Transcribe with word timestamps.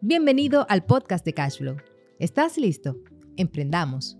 Bienvenido 0.00 0.64
al 0.68 0.84
podcast 0.84 1.24
de 1.24 1.34
Cashflow. 1.34 1.76
¿Estás 2.20 2.56
listo? 2.56 2.96
Emprendamos. 3.36 4.16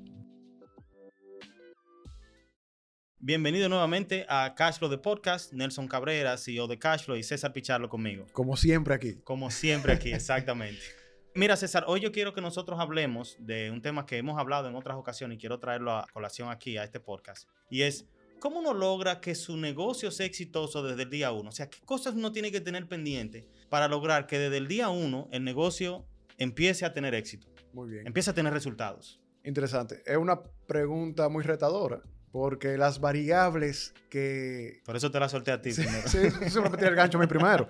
Bienvenido 3.21 3.69
nuevamente 3.69 4.27
a 4.29 4.57
Cashflow 4.57 4.91
de 4.91 4.99
Podcast. 4.99 5.53
Nelson 5.53 5.87
Cabrera, 5.87 6.37
CEO 6.37 6.67
de 6.67 6.81
Cashflow 6.81 7.17
y 7.17 7.23
César 7.23 7.53
Picharlo 7.53 7.89
conmigo. 7.89 8.27
Como 8.33 8.57
siempre 8.57 8.93
aquí. 8.93 9.21
Como 9.23 9.53
siempre 9.53 9.93
aquí, 9.93 10.13
exactamente. 10.13 10.83
Mira, 11.37 11.57
César, 11.57 11.85
hoy 11.87 12.01
yo 12.01 12.11
quiero 12.11 12.35
que 12.35 12.41
nosotros 12.41 12.81
hablemos 12.81 13.37
de 13.39 13.71
un 13.71 13.81
tema 13.81 14.05
que 14.05 14.19
hemos 14.19 14.37
hablado 14.37 14.69
en 14.69 14.75
otras 14.75 14.97
ocasiones 14.97 15.37
y 15.37 15.39
quiero 15.39 15.61
traerlo 15.61 15.93
a 15.93 16.09
colación 16.13 16.51
aquí, 16.51 16.77
a 16.77 16.83
este 16.83 16.99
podcast. 16.99 17.49
Y 17.71 17.83
es, 17.83 18.05
¿cómo 18.39 18.61
uno 18.61 18.75
logra 18.75 19.21
que 19.21 19.35
su 19.35 19.57
negocio 19.57 20.11
sea 20.11 20.27
exitoso 20.27 20.83
desde 20.83 21.03
el 21.03 21.11
día 21.11 21.33
uno? 21.33 21.49
O 21.51 21.53
sea, 21.53 21.69
¿qué 21.69 21.79
cosas 21.85 22.15
uno 22.15 22.33
tiene 22.33 22.51
que 22.53 22.61
tener 22.61 22.87
pendiente 22.87 23.47
para 23.69 23.89
lograr 23.89 24.27
que 24.27 24.39
desde 24.39 24.57
el 24.57 24.69
día 24.69 24.89
uno 24.89 25.29
el 25.33 25.45
negocio 25.45 26.05
empiece 26.39 26.85
a 26.85 26.93
tener 26.93 27.15
éxito? 27.15 27.49
Muy 27.73 27.91
bien. 27.91 28.07
Empiece 28.07 28.31
a 28.31 28.35
tener 28.35 28.53
resultados. 28.53 29.21
Interesante. 29.45 30.03
Es 30.07 30.17
una 30.17 30.41
pregunta 30.67 31.29
muy 31.29 31.43
retadora. 31.45 32.03
Porque 32.31 32.77
las 32.77 33.01
variables 33.01 33.95
que... 34.11 34.83
Por 34.85 34.97
eso 34.97 35.11
te 35.11 35.19
la 35.19 35.31
solté 35.31 35.51
a 35.51 35.63
ti 35.63 35.73
Sí, 35.73 35.83
primero. 35.83 36.09
sí, 36.09 36.19
eso 36.43 36.63
me 36.63 36.69
metí 36.69 36.85
el 36.85 36.95
gancho 36.95 37.17
a 37.17 37.21
mí 37.23 37.27
primero. 37.27 37.67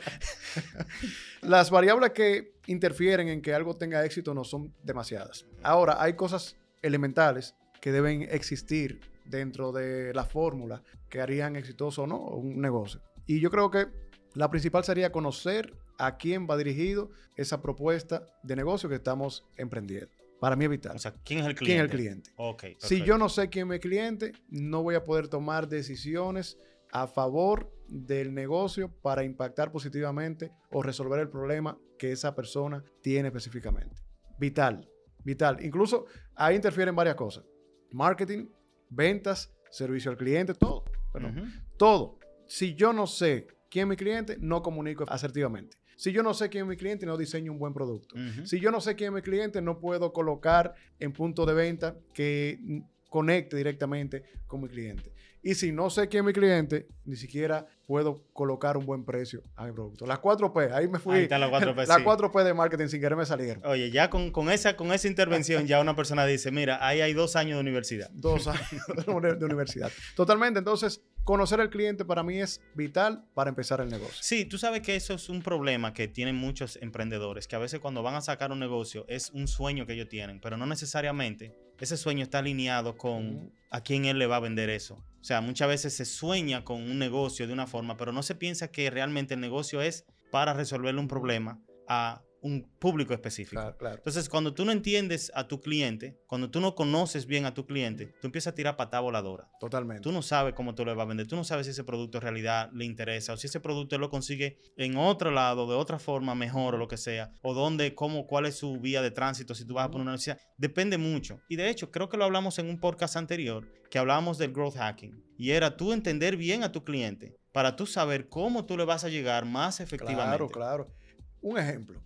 las 1.42 1.70
variables 1.70 2.10
que 2.10 2.54
interfieren 2.66 3.28
en 3.28 3.40
que 3.40 3.54
algo 3.54 3.76
tenga 3.76 4.04
éxito 4.04 4.34
no 4.34 4.42
son 4.42 4.74
demasiadas. 4.82 5.46
Ahora, 5.62 6.02
hay 6.02 6.14
cosas 6.14 6.56
elementales 6.82 7.54
que 7.80 7.92
deben 7.92 8.22
existir 8.22 9.00
dentro 9.28 9.72
de 9.72 10.12
la 10.14 10.24
fórmula 10.24 10.82
que 11.08 11.20
harían 11.20 11.56
exitoso 11.56 12.02
o 12.02 12.06
no 12.06 12.18
un 12.18 12.60
negocio. 12.60 13.00
Y 13.26 13.40
yo 13.40 13.50
creo 13.50 13.70
que 13.70 13.86
la 14.34 14.50
principal 14.50 14.84
sería 14.84 15.12
conocer 15.12 15.74
a 15.98 16.16
quién 16.16 16.46
va 16.48 16.56
dirigido 16.56 17.10
esa 17.36 17.60
propuesta 17.60 18.26
de 18.42 18.56
negocio 18.56 18.88
que 18.88 18.96
estamos 18.96 19.46
emprendiendo. 19.56 20.10
Para 20.40 20.54
mí 20.54 20.64
es 20.64 20.70
vital. 20.70 20.96
O 20.96 20.98
sea, 20.98 21.12
¿quién 21.24 21.40
es 21.40 21.46
el 21.46 21.54
cliente? 21.54 21.64
¿Quién 21.64 21.78
es 21.78 21.84
el 21.84 21.90
cliente? 21.90 22.30
Ok. 22.36 22.64
Si 22.78 23.02
yo 23.02 23.18
no 23.18 23.28
sé 23.28 23.48
quién 23.48 23.66
es 23.66 23.70
mi 23.70 23.78
cliente, 23.80 24.32
no 24.48 24.82
voy 24.82 24.94
a 24.94 25.04
poder 25.04 25.28
tomar 25.28 25.68
decisiones 25.68 26.58
a 26.92 27.06
favor 27.06 27.72
del 27.88 28.34
negocio 28.34 28.92
para 29.02 29.24
impactar 29.24 29.72
positivamente 29.72 30.52
o 30.70 30.82
resolver 30.82 31.18
el 31.20 31.28
problema 31.28 31.78
que 31.98 32.12
esa 32.12 32.34
persona 32.34 32.84
tiene 33.02 33.28
específicamente. 33.28 34.00
Vital, 34.38 34.88
vital. 35.24 35.58
Incluso 35.64 36.06
ahí 36.36 36.54
interfieren 36.54 36.94
varias 36.94 37.16
cosas. 37.16 37.44
Marketing, 37.90 38.46
ventas, 38.90 39.52
servicio 39.70 40.10
al 40.10 40.16
cliente, 40.16 40.54
todo. 40.54 40.84
Perdón. 41.12 41.38
Ujú. 41.38 41.48
Todo. 41.76 42.18
Si 42.46 42.74
yo 42.74 42.92
no 42.92 43.06
sé 43.06 43.46
quién 43.70 43.84
es 43.84 43.88
mi 43.90 43.96
cliente, 43.96 44.36
no 44.40 44.62
comunico 44.62 45.04
asertivamente. 45.08 45.76
Si 45.96 46.12
yo 46.12 46.22
no 46.22 46.32
sé 46.32 46.48
quién 46.48 46.64
es 46.64 46.68
mi 46.68 46.76
cliente, 46.76 47.06
no 47.06 47.16
diseño 47.16 47.50
un 47.50 47.58
buen 47.58 47.74
producto. 47.74 48.14
Si 48.44 48.60
yo 48.60 48.70
no 48.70 48.80
sé 48.80 48.94
quién 48.94 49.08
es 49.08 49.14
mi 49.16 49.22
cliente, 49.22 49.60
no 49.60 49.80
puedo 49.80 50.12
colocar 50.12 50.74
en 51.00 51.12
punto 51.12 51.44
de 51.44 51.54
venta 51.54 51.96
que 52.14 52.60
conecte 53.08 53.56
directamente 53.56 54.22
con 54.46 54.62
mi 54.62 54.68
cliente. 54.68 55.12
Y 55.40 55.54
si 55.54 55.70
no 55.70 55.88
sé 55.88 56.08
quién 56.08 56.22
es 56.24 56.26
mi 56.26 56.32
cliente, 56.32 56.88
ni 57.04 57.14
siquiera 57.14 57.64
puedo 57.86 58.24
colocar 58.32 58.76
un 58.76 58.84
buen 58.84 59.04
precio 59.04 59.40
a 59.54 59.66
mi 59.66 59.72
producto. 59.72 60.04
Las 60.04 60.18
4P, 60.18 60.72
ahí 60.72 60.88
me 60.88 60.98
fui. 60.98 61.14
Ahí 61.14 61.22
están 61.22 61.40
las 61.40 61.50
4P, 61.50 61.86
Las 61.86 61.96
sí. 61.98 62.02
4P 62.02 62.44
de 62.44 62.54
marketing 62.54 62.88
sin 62.88 63.00
querer 63.00 63.16
me 63.16 63.24
salieron. 63.24 63.64
Oye, 63.64 63.90
ya 63.92 64.10
con, 64.10 64.32
con 64.32 64.50
esa, 64.50 64.76
con 64.76 64.92
esa 64.92 65.06
intervención 65.06 65.66
ya 65.66 65.80
una 65.80 65.94
persona 65.94 66.26
dice, 66.26 66.50
mira, 66.50 66.84
ahí 66.86 67.00
hay 67.00 67.12
dos 67.14 67.36
años 67.36 67.56
de 67.56 67.60
universidad. 67.60 68.10
Dos 68.10 68.48
años 68.48 68.82
de 69.06 69.10
uni- 69.12 69.38
de 69.38 69.44
universidad. 69.44 69.90
Totalmente. 70.16 70.58
Entonces, 70.58 71.00
conocer 71.28 71.60
al 71.60 71.68
cliente 71.68 72.06
para 72.06 72.22
mí 72.22 72.40
es 72.40 72.62
vital 72.74 73.22
para 73.34 73.50
empezar 73.50 73.82
el 73.82 73.90
negocio. 73.90 74.16
Sí, 74.18 74.46
tú 74.46 74.56
sabes 74.56 74.80
que 74.80 74.96
eso 74.96 75.12
es 75.12 75.28
un 75.28 75.42
problema 75.42 75.92
que 75.92 76.08
tienen 76.08 76.36
muchos 76.36 76.78
emprendedores, 76.80 77.46
que 77.46 77.54
a 77.54 77.58
veces 77.58 77.80
cuando 77.80 78.02
van 78.02 78.14
a 78.14 78.22
sacar 78.22 78.50
un 78.50 78.58
negocio 78.58 79.04
es 79.08 79.28
un 79.34 79.46
sueño 79.46 79.84
que 79.84 79.92
ellos 79.92 80.08
tienen, 80.08 80.40
pero 80.40 80.56
no 80.56 80.64
necesariamente 80.64 81.54
ese 81.78 81.98
sueño 81.98 82.22
está 82.22 82.38
alineado 82.38 82.96
con 82.96 83.52
a 83.70 83.82
quién 83.82 84.06
él 84.06 84.18
le 84.18 84.26
va 84.26 84.36
a 84.36 84.40
vender 84.40 84.70
eso. 84.70 84.94
O 85.20 85.24
sea, 85.24 85.42
muchas 85.42 85.68
veces 85.68 85.94
se 85.94 86.06
sueña 86.06 86.64
con 86.64 86.80
un 86.80 86.98
negocio 86.98 87.46
de 87.46 87.52
una 87.52 87.66
forma, 87.66 87.98
pero 87.98 88.10
no 88.10 88.22
se 88.22 88.34
piensa 88.34 88.68
que 88.68 88.88
realmente 88.88 89.34
el 89.34 89.40
negocio 89.40 89.82
es 89.82 90.06
para 90.30 90.54
resolverle 90.54 90.98
un 90.98 91.08
problema 91.08 91.60
a 91.88 92.22
un 92.42 92.68
público 92.78 93.14
específico. 93.14 93.60
Claro, 93.60 93.76
claro. 93.76 93.96
Entonces, 93.96 94.28
cuando 94.28 94.54
tú 94.54 94.64
no 94.64 94.72
entiendes 94.72 95.30
a 95.34 95.48
tu 95.48 95.60
cliente, 95.60 96.18
cuando 96.26 96.50
tú 96.50 96.60
no 96.60 96.74
conoces 96.74 97.26
bien 97.26 97.46
a 97.46 97.54
tu 97.54 97.66
cliente, 97.66 98.14
tú 98.20 98.26
empiezas 98.26 98.52
a 98.52 98.54
tirar 98.54 98.76
patada 98.76 99.00
voladora. 99.00 99.48
Totalmente. 99.60 100.02
Tú 100.02 100.12
no 100.12 100.22
sabes 100.22 100.54
cómo 100.54 100.74
tú 100.74 100.84
le 100.84 100.94
vas 100.94 101.04
a 101.04 101.08
vender, 101.08 101.26
tú 101.26 101.36
no 101.36 101.44
sabes 101.44 101.66
si 101.66 101.70
ese 101.70 101.84
producto 101.84 102.18
en 102.18 102.22
realidad 102.22 102.70
le 102.72 102.84
interesa 102.84 103.32
o 103.32 103.36
si 103.36 103.46
ese 103.46 103.60
producto 103.60 103.96
él 103.96 104.00
lo 104.00 104.10
consigue 104.10 104.58
en 104.76 104.96
otro 104.96 105.30
lado, 105.30 105.68
de 105.68 105.74
otra 105.74 105.98
forma, 105.98 106.34
mejor 106.34 106.74
o 106.74 106.78
lo 106.78 106.88
que 106.88 106.96
sea, 106.96 107.32
o 107.42 107.54
dónde, 107.54 107.94
cómo, 107.94 108.26
cuál 108.26 108.46
es 108.46 108.56
su 108.56 108.78
vía 108.80 109.02
de 109.02 109.10
tránsito, 109.10 109.54
si 109.54 109.64
tú 109.64 109.74
vas 109.74 109.86
a 109.86 109.90
poner 109.90 110.02
una 110.02 110.12
universidad. 110.12 110.38
Depende 110.56 110.98
mucho. 110.98 111.40
Y 111.48 111.56
de 111.56 111.68
hecho, 111.68 111.90
creo 111.90 112.08
que 112.08 112.16
lo 112.16 112.24
hablamos 112.24 112.58
en 112.58 112.68
un 112.68 112.78
podcast 112.80 113.16
anterior, 113.16 113.66
que 113.90 113.98
hablábamos 113.98 114.38
del 114.38 114.52
growth 114.52 114.76
hacking. 114.76 115.24
Y 115.36 115.50
era 115.50 115.76
tú 115.76 115.92
entender 115.92 116.36
bien 116.36 116.62
a 116.62 116.72
tu 116.72 116.84
cliente 116.84 117.36
para 117.52 117.76
tú 117.76 117.86
saber 117.86 118.28
cómo 118.28 118.66
tú 118.66 118.76
le 118.76 118.84
vas 118.84 119.04
a 119.04 119.08
llegar 119.08 119.44
más 119.44 119.80
efectivamente. 119.80 120.36
Claro, 120.36 120.48
claro. 120.48 120.94
Un 121.40 121.58
ejemplo. 121.58 122.00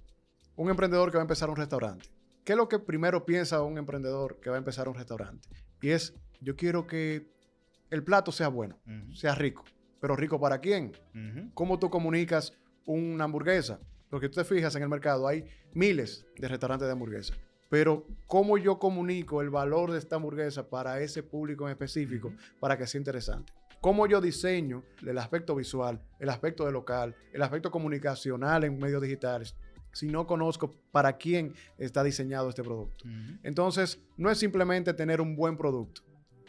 Un 0.62 0.70
emprendedor 0.70 1.10
que 1.10 1.16
va 1.16 1.22
a 1.22 1.24
empezar 1.24 1.50
un 1.50 1.56
restaurante. 1.56 2.06
¿Qué 2.44 2.52
es 2.52 2.56
lo 2.56 2.68
que 2.68 2.78
primero 2.78 3.26
piensa 3.26 3.60
un 3.62 3.78
emprendedor 3.78 4.38
que 4.38 4.48
va 4.48 4.54
a 4.54 4.58
empezar 4.60 4.88
un 4.88 4.94
restaurante? 4.94 5.48
Y 5.80 5.90
es, 5.90 6.14
yo 6.40 6.54
quiero 6.54 6.86
que 6.86 7.26
el 7.90 8.04
plato 8.04 8.30
sea 8.30 8.46
bueno, 8.46 8.78
sea 9.12 9.34
rico. 9.34 9.64
Pero 10.00 10.14
rico 10.14 10.38
para 10.38 10.60
quién? 10.60 10.92
¿Cómo 11.52 11.80
tú 11.80 11.90
comunicas 11.90 12.52
una 12.86 13.24
hamburguesa? 13.24 13.80
Porque 14.08 14.28
tú 14.28 14.36
te 14.36 14.44
fijas 14.44 14.76
en 14.76 14.84
el 14.84 14.88
mercado, 14.88 15.26
hay 15.26 15.46
miles 15.74 16.24
de 16.36 16.46
restaurantes 16.46 16.86
de 16.86 16.92
hamburguesa. 16.92 17.34
Pero 17.68 18.06
¿cómo 18.28 18.56
yo 18.56 18.78
comunico 18.78 19.42
el 19.42 19.50
valor 19.50 19.90
de 19.90 19.98
esta 19.98 20.14
hamburguesa 20.14 20.70
para 20.70 21.00
ese 21.00 21.24
público 21.24 21.66
en 21.66 21.72
específico 21.72 22.32
para 22.60 22.78
que 22.78 22.86
sea 22.86 23.00
interesante? 23.00 23.52
¿Cómo 23.80 24.06
yo 24.06 24.20
diseño 24.20 24.84
el 25.04 25.18
aspecto 25.18 25.56
visual, 25.56 26.00
el 26.20 26.28
aspecto 26.28 26.64
de 26.64 26.70
local, 26.70 27.16
el 27.32 27.42
aspecto 27.42 27.72
comunicacional 27.72 28.62
en 28.62 28.78
medios 28.78 29.02
digitales 29.02 29.56
si 29.92 30.06
no 30.08 30.26
conozco 30.26 30.75
para 30.91 31.16
quién 31.16 31.54
está 31.78 32.03
diseñado 32.03 32.48
este 32.48 32.62
producto? 32.62 33.04
Entonces, 33.42 34.00
no 34.16 34.30
es 34.30 34.38
simplemente 34.38 34.94
tener 34.94 35.20
un 35.20 35.36
buen 35.36 35.56
producto. 35.56 36.03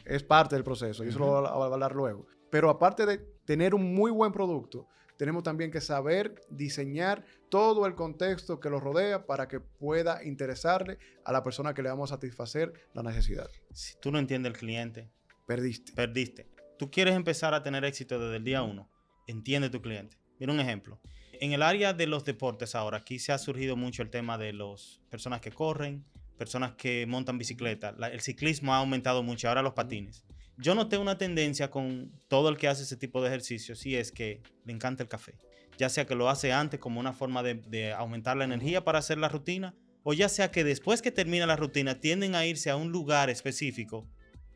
Es 0.06 0.24
parte 0.24 0.56
del 0.56 0.64
proceso 0.64 1.04
y 1.04 1.10
eso 1.10 1.20
lo 1.20 1.28
voy 1.28 1.46
a- 1.46 1.74
hablar 1.74 1.96
luego. 1.96 2.28
Pero 2.50 2.70
aparte 2.70 3.06
de 3.06 3.18
tener 3.46 3.74
un 3.74 3.94
muy 3.96 4.12
buen 4.12 4.32
producto, 4.32 4.88
tenemos 5.18 5.44
también 5.44 5.72
que 5.72 5.80
saber 5.80 6.42
diseñar 6.50 7.24
todo 7.50 7.86
el 7.86 7.96
contexto 7.96 8.60
que 8.60 8.70
lo 8.70 8.80
rodea 8.80 9.26
para 9.26 9.48
que 9.48 9.60
pueda 9.60 10.24
interesarle 10.24 10.98
a 11.24 11.32
la 11.32 11.44
persona 11.44 11.74
que 11.74 11.84
le 11.84 11.90
vamos 11.90 12.12
a 12.12 12.16
satisfacer 12.16 12.74
la 12.94 13.04
necesidad. 13.04 13.50
Si 13.72 13.96
tú 14.02 14.12
no 14.12 14.20
entiendes 14.20 14.52
el 14.54 14.58
cliente, 14.58 15.10
Perdiste. 15.46 15.94
perdiste. 15.94 16.50
Tú 16.80 16.90
quieres 16.92 17.16
empezar 17.16 17.54
a 17.54 17.62
tener 17.64 17.86
éxito 17.86 18.20
desde 18.20 18.38
el 18.38 18.44
día 18.44 18.64
uno. 18.64 18.90
Entiende 19.28 19.70
tu 19.70 19.82
cliente. 19.82 20.18
Mira 20.40 20.52
un 20.52 20.60
ejemplo. 20.60 21.00
En 21.44 21.52
el 21.52 21.62
área 21.62 21.92
de 21.92 22.08
los 22.08 22.24
deportes 22.24 22.74
ahora, 22.74 23.00
aquí 23.00 23.20
se 23.20 23.34
ha 23.34 23.38
surgido 23.38 23.76
mucho 23.76 24.02
el 24.02 24.10
tema 24.10 24.38
de 24.38 24.54
las 24.54 25.02
personas 25.10 25.42
que 25.42 25.52
corren, 25.52 26.06
personas 26.38 26.72
que 26.76 27.06
montan 27.06 27.38
bicicleta. 27.38 27.94
La- 27.98 28.08
el 28.08 28.22
ciclismo 28.22 28.74
ha 28.74 28.78
aumentado 28.78 29.24
mucho, 29.24 29.50
ahora 29.50 29.62
los 29.62 29.74
patines. 29.74 30.24
Yo 30.56 30.74
noté 30.74 30.98
una 30.98 31.18
tendencia 31.18 31.70
con 31.70 32.14
todo 32.30 32.48
el 32.48 32.56
que 32.56 32.70
hace 32.70 32.84
ese 32.84 32.96
tipo 32.96 33.22
de 33.22 33.28
ejercicios 33.28 33.86
y 33.86 33.98
es 33.98 34.14
que 34.14 34.42
le 34.64 34.72
encanta 34.72 35.04
el 35.04 35.10
café. 35.10 35.36
Ya 35.78 35.90
sea 35.90 36.06
que 36.06 36.16
lo 36.16 36.30
hace 36.30 36.54
antes 36.54 36.80
como 36.80 37.02
una 37.02 37.12
forma 37.12 37.44
de, 37.44 37.56
de 37.56 37.92
aumentar 37.92 38.38
la 38.38 38.46
energía 38.46 38.86
para 38.86 39.00
hacer 39.00 39.18
la 39.18 39.28
rutina, 39.28 39.76
o 40.04 40.14
ya 40.14 40.30
sea 40.30 40.50
que 40.50 40.64
después 40.64 41.02
que 41.02 41.12
termina 41.12 41.46
la 41.46 41.58
rutina 41.58 42.00
tienden 42.00 42.36
a 42.36 42.46
irse 42.46 42.70
a 42.70 42.78
un 42.78 42.94
lugar 42.94 43.30
específico 43.30 44.08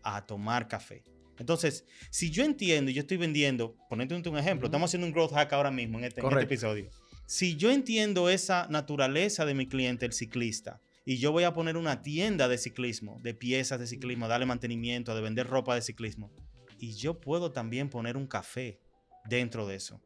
a 0.04 0.26
tomar 0.26 0.70
café. 0.70 1.04
Entonces, 1.40 1.86
si 2.10 2.30
yo 2.32 2.44
entiendo 2.44 2.92
y 2.92 2.94
yo 2.94 3.02
estoy 3.02 3.18
vendiendo, 3.18 3.76
ponete 3.90 4.16
un 4.16 4.38
ejemplo, 4.38 4.66
Ujú. 4.66 4.72
estamos 4.72 4.90
haciendo 4.90 5.08
un 5.08 5.14
growth 5.14 5.34
hack 5.34 5.54
ahora 5.54 5.72
mismo 5.72 5.98
en 6.00 6.06
este, 6.06 6.22
en 6.22 6.28
este 6.28 6.44
episodio. 6.44 6.90
Si 7.26 7.56
yo 7.58 7.72
entiendo 7.72 8.30
esa 8.30 8.68
naturaleza 8.70 9.46
de 9.46 9.54
mi 9.54 9.68
cliente, 9.68 10.06
el 10.06 10.14
ciclista, 10.14 10.82
y 11.06 11.18
yo 11.18 11.32
voy 11.32 11.44
a 11.44 11.54
poner 11.54 11.78
una 11.78 12.02
tienda 12.02 12.48
de 12.48 12.58
ciclismo, 12.58 13.20
de 13.22 13.34
piezas 13.34 13.80
de 13.80 13.88
ciclismo, 13.88 14.28
darle 14.28 14.46
mantenimiento, 14.46 15.16
de 15.16 15.22
vender 15.22 15.48
ropa 15.48 15.76
de 15.76 15.82
ciclismo, 15.82 16.32
y 16.80 16.94
yo 16.94 17.20
puedo 17.20 17.52
también 17.52 17.90
poner 17.90 18.18
un 18.18 18.28
café 18.28 18.80
dentro 19.26 19.68
de 19.68 19.76
eso. 19.76 20.02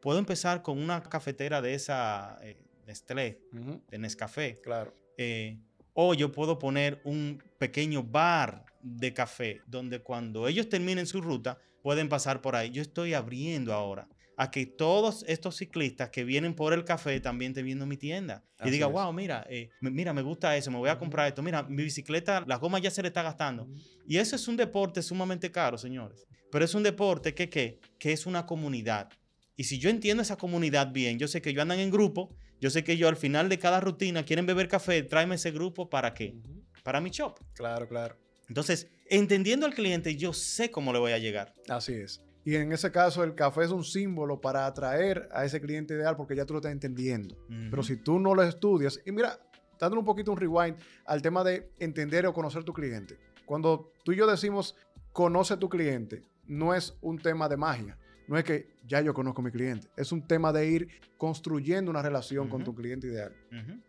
Puedo 0.00 0.18
empezar 0.18 0.62
con 0.62 0.78
una 0.78 1.02
cafetera 1.02 1.60
de 1.60 1.74
esa 1.74 2.38
eh, 2.42 2.56
Nestlé, 2.86 3.40
Ujú, 3.52 3.82
de 3.90 3.98
Nescafé, 3.98 4.60
Claro. 4.62 4.94
eh, 5.16 5.58
o 5.92 6.14
yo 6.14 6.30
puedo 6.30 6.58
poner 6.58 7.00
un 7.04 7.42
pequeño 7.58 8.02
bar 8.04 8.64
de 8.80 9.12
café 9.12 9.60
donde 9.66 10.00
cuando 10.00 10.48
ellos 10.48 10.68
terminen 10.68 11.06
su 11.06 11.20
ruta 11.20 11.58
pueden 11.82 12.08
pasar 12.08 12.40
por 12.40 12.56
ahí. 12.56 12.70
Yo 12.70 12.82
estoy 12.82 13.14
abriendo 13.14 13.72
ahora 13.72 14.08
a 14.36 14.52
que 14.52 14.66
todos 14.66 15.24
estos 15.26 15.56
ciclistas 15.56 16.10
que 16.10 16.22
vienen 16.22 16.54
por 16.54 16.72
el 16.72 16.84
café 16.84 17.18
también 17.18 17.50
estén 17.50 17.64
viendo 17.64 17.86
mi 17.86 17.96
tienda 17.96 18.44
y 18.64 18.70
diga, 18.70 18.86
es. 18.86 18.92
wow, 18.92 19.12
mira, 19.12 19.44
eh, 19.50 19.68
mira, 19.80 20.12
me 20.12 20.22
gusta 20.22 20.56
eso, 20.56 20.70
me 20.70 20.78
voy 20.78 20.90
a 20.90 20.96
comprar 20.96 21.26
esto. 21.26 21.42
Mira, 21.42 21.64
mi 21.64 21.82
bicicleta, 21.82 22.44
la 22.46 22.56
goma 22.56 22.78
ya 22.78 22.90
se 22.90 23.02
le 23.02 23.08
está 23.08 23.22
gastando. 23.22 23.68
Y 24.06 24.16
eso 24.16 24.36
es 24.36 24.46
un 24.46 24.56
deporte 24.56 25.02
sumamente 25.02 25.50
caro, 25.50 25.76
señores. 25.76 26.24
Pero 26.52 26.64
es 26.64 26.72
un 26.74 26.84
deporte 26.84 27.34
que, 27.34 27.48
¿qué? 27.48 27.80
que 27.98 28.12
es 28.12 28.26
una 28.26 28.46
comunidad. 28.46 29.08
Y 29.56 29.64
si 29.64 29.80
yo 29.80 29.90
entiendo 29.90 30.22
esa 30.22 30.36
comunidad 30.36 30.92
bien, 30.92 31.18
yo 31.18 31.26
sé 31.26 31.42
que 31.42 31.50
ellos 31.50 31.62
andan 31.62 31.80
en 31.80 31.90
grupo, 31.90 32.34
Yo 32.60 32.70
sé 32.70 32.82
que 32.82 32.96
yo 32.96 33.08
al 33.08 33.16
final 33.16 33.48
de 33.48 33.58
cada 33.58 33.80
rutina 33.80 34.24
quieren 34.24 34.44
beber 34.46 34.66
café, 34.66 35.02
tráeme 35.04 35.36
ese 35.36 35.52
grupo 35.52 35.88
para 35.88 36.12
qué? 36.12 36.34
Para 36.82 37.00
mi 37.00 37.10
shop. 37.10 37.38
Claro, 37.54 37.86
claro. 37.86 38.16
Entonces, 38.48 38.88
entendiendo 39.08 39.66
al 39.66 39.74
cliente, 39.74 40.16
yo 40.16 40.32
sé 40.32 40.70
cómo 40.70 40.92
le 40.92 40.98
voy 40.98 41.12
a 41.12 41.18
llegar. 41.18 41.54
Así 41.68 41.94
es. 41.94 42.22
Y 42.44 42.56
en 42.56 42.72
ese 42.72 42.90
caso, 42.90 43.22
el 43.22 43.34
café 43.34 43.64
es 43.64 43.70
un 43.70 43.84
símbolo 43.84 44.40
para 44.40 44.64
atraer 44.64 45.28
a 45.32 45.44
ese 45.44 45.60
cliente 45.60 45.94
ideal 45.94 46.16
porque 46.16 46.34
ya 46.34 46.46
tú 46.46 46.54
lo 46.54 46.60
estás 46.60 46.72
entendiendo. 46.72 47.36
Pero 47.70 47.82
si 47.82 47.96
tú 47.96 48.18
no 48.18 48.34
lo 48.34 48.42
estudias, 48.42 49.00
y 49.04 49.12
mira, 49.12 49.38
dándole 49.78 50.00
un 50.00 50.06
poquito 50.06 50.32
un 50.32 50.38
rewind 50.38 50.76
al 51.04 51.20
tema 51.20 51.44
de 51.44 51.70
entender 51.78 52.26
o 52.26 52.32
conocer 52.32 52.64
tu 52.64 52.72
cliente. 52.72 53.18
Cuando 53.44 53.92
tú 54.04 54.12
y 54.12 54.16
yo 54.16 54.26
decimos 54.26 54.76
conoce 55.12 55.56
tu 55.56 55.68
cliente, 55.68 56.22
no 56.46 56.74
es 56.74 56.96
un 57.00 57.18
tema 57.18 57.48
de 57.48 57.56
magia. 57.56 57.98
No 58.28 58.36
es 58.36 58.44
que 58.44 58.68
ya 58.86 59.00
yo 59.00 59.14
conozco 59.14 59.40
a 59.40 59.44
mi 59.44 59.50
cliente. 59.50 59.88
Es 59.96 60.12
un 60.12 60.26
tema 60.26 60.52
de 60.52 60.66
ir 60.66 60.88
construyendo 61.16 61.90
una 61.90 62.02
relación 62.02 62.48
con 62.48 62.62
tu 62.62 62.74
cliente 62.74 63.06
ideal. 63.06 63.34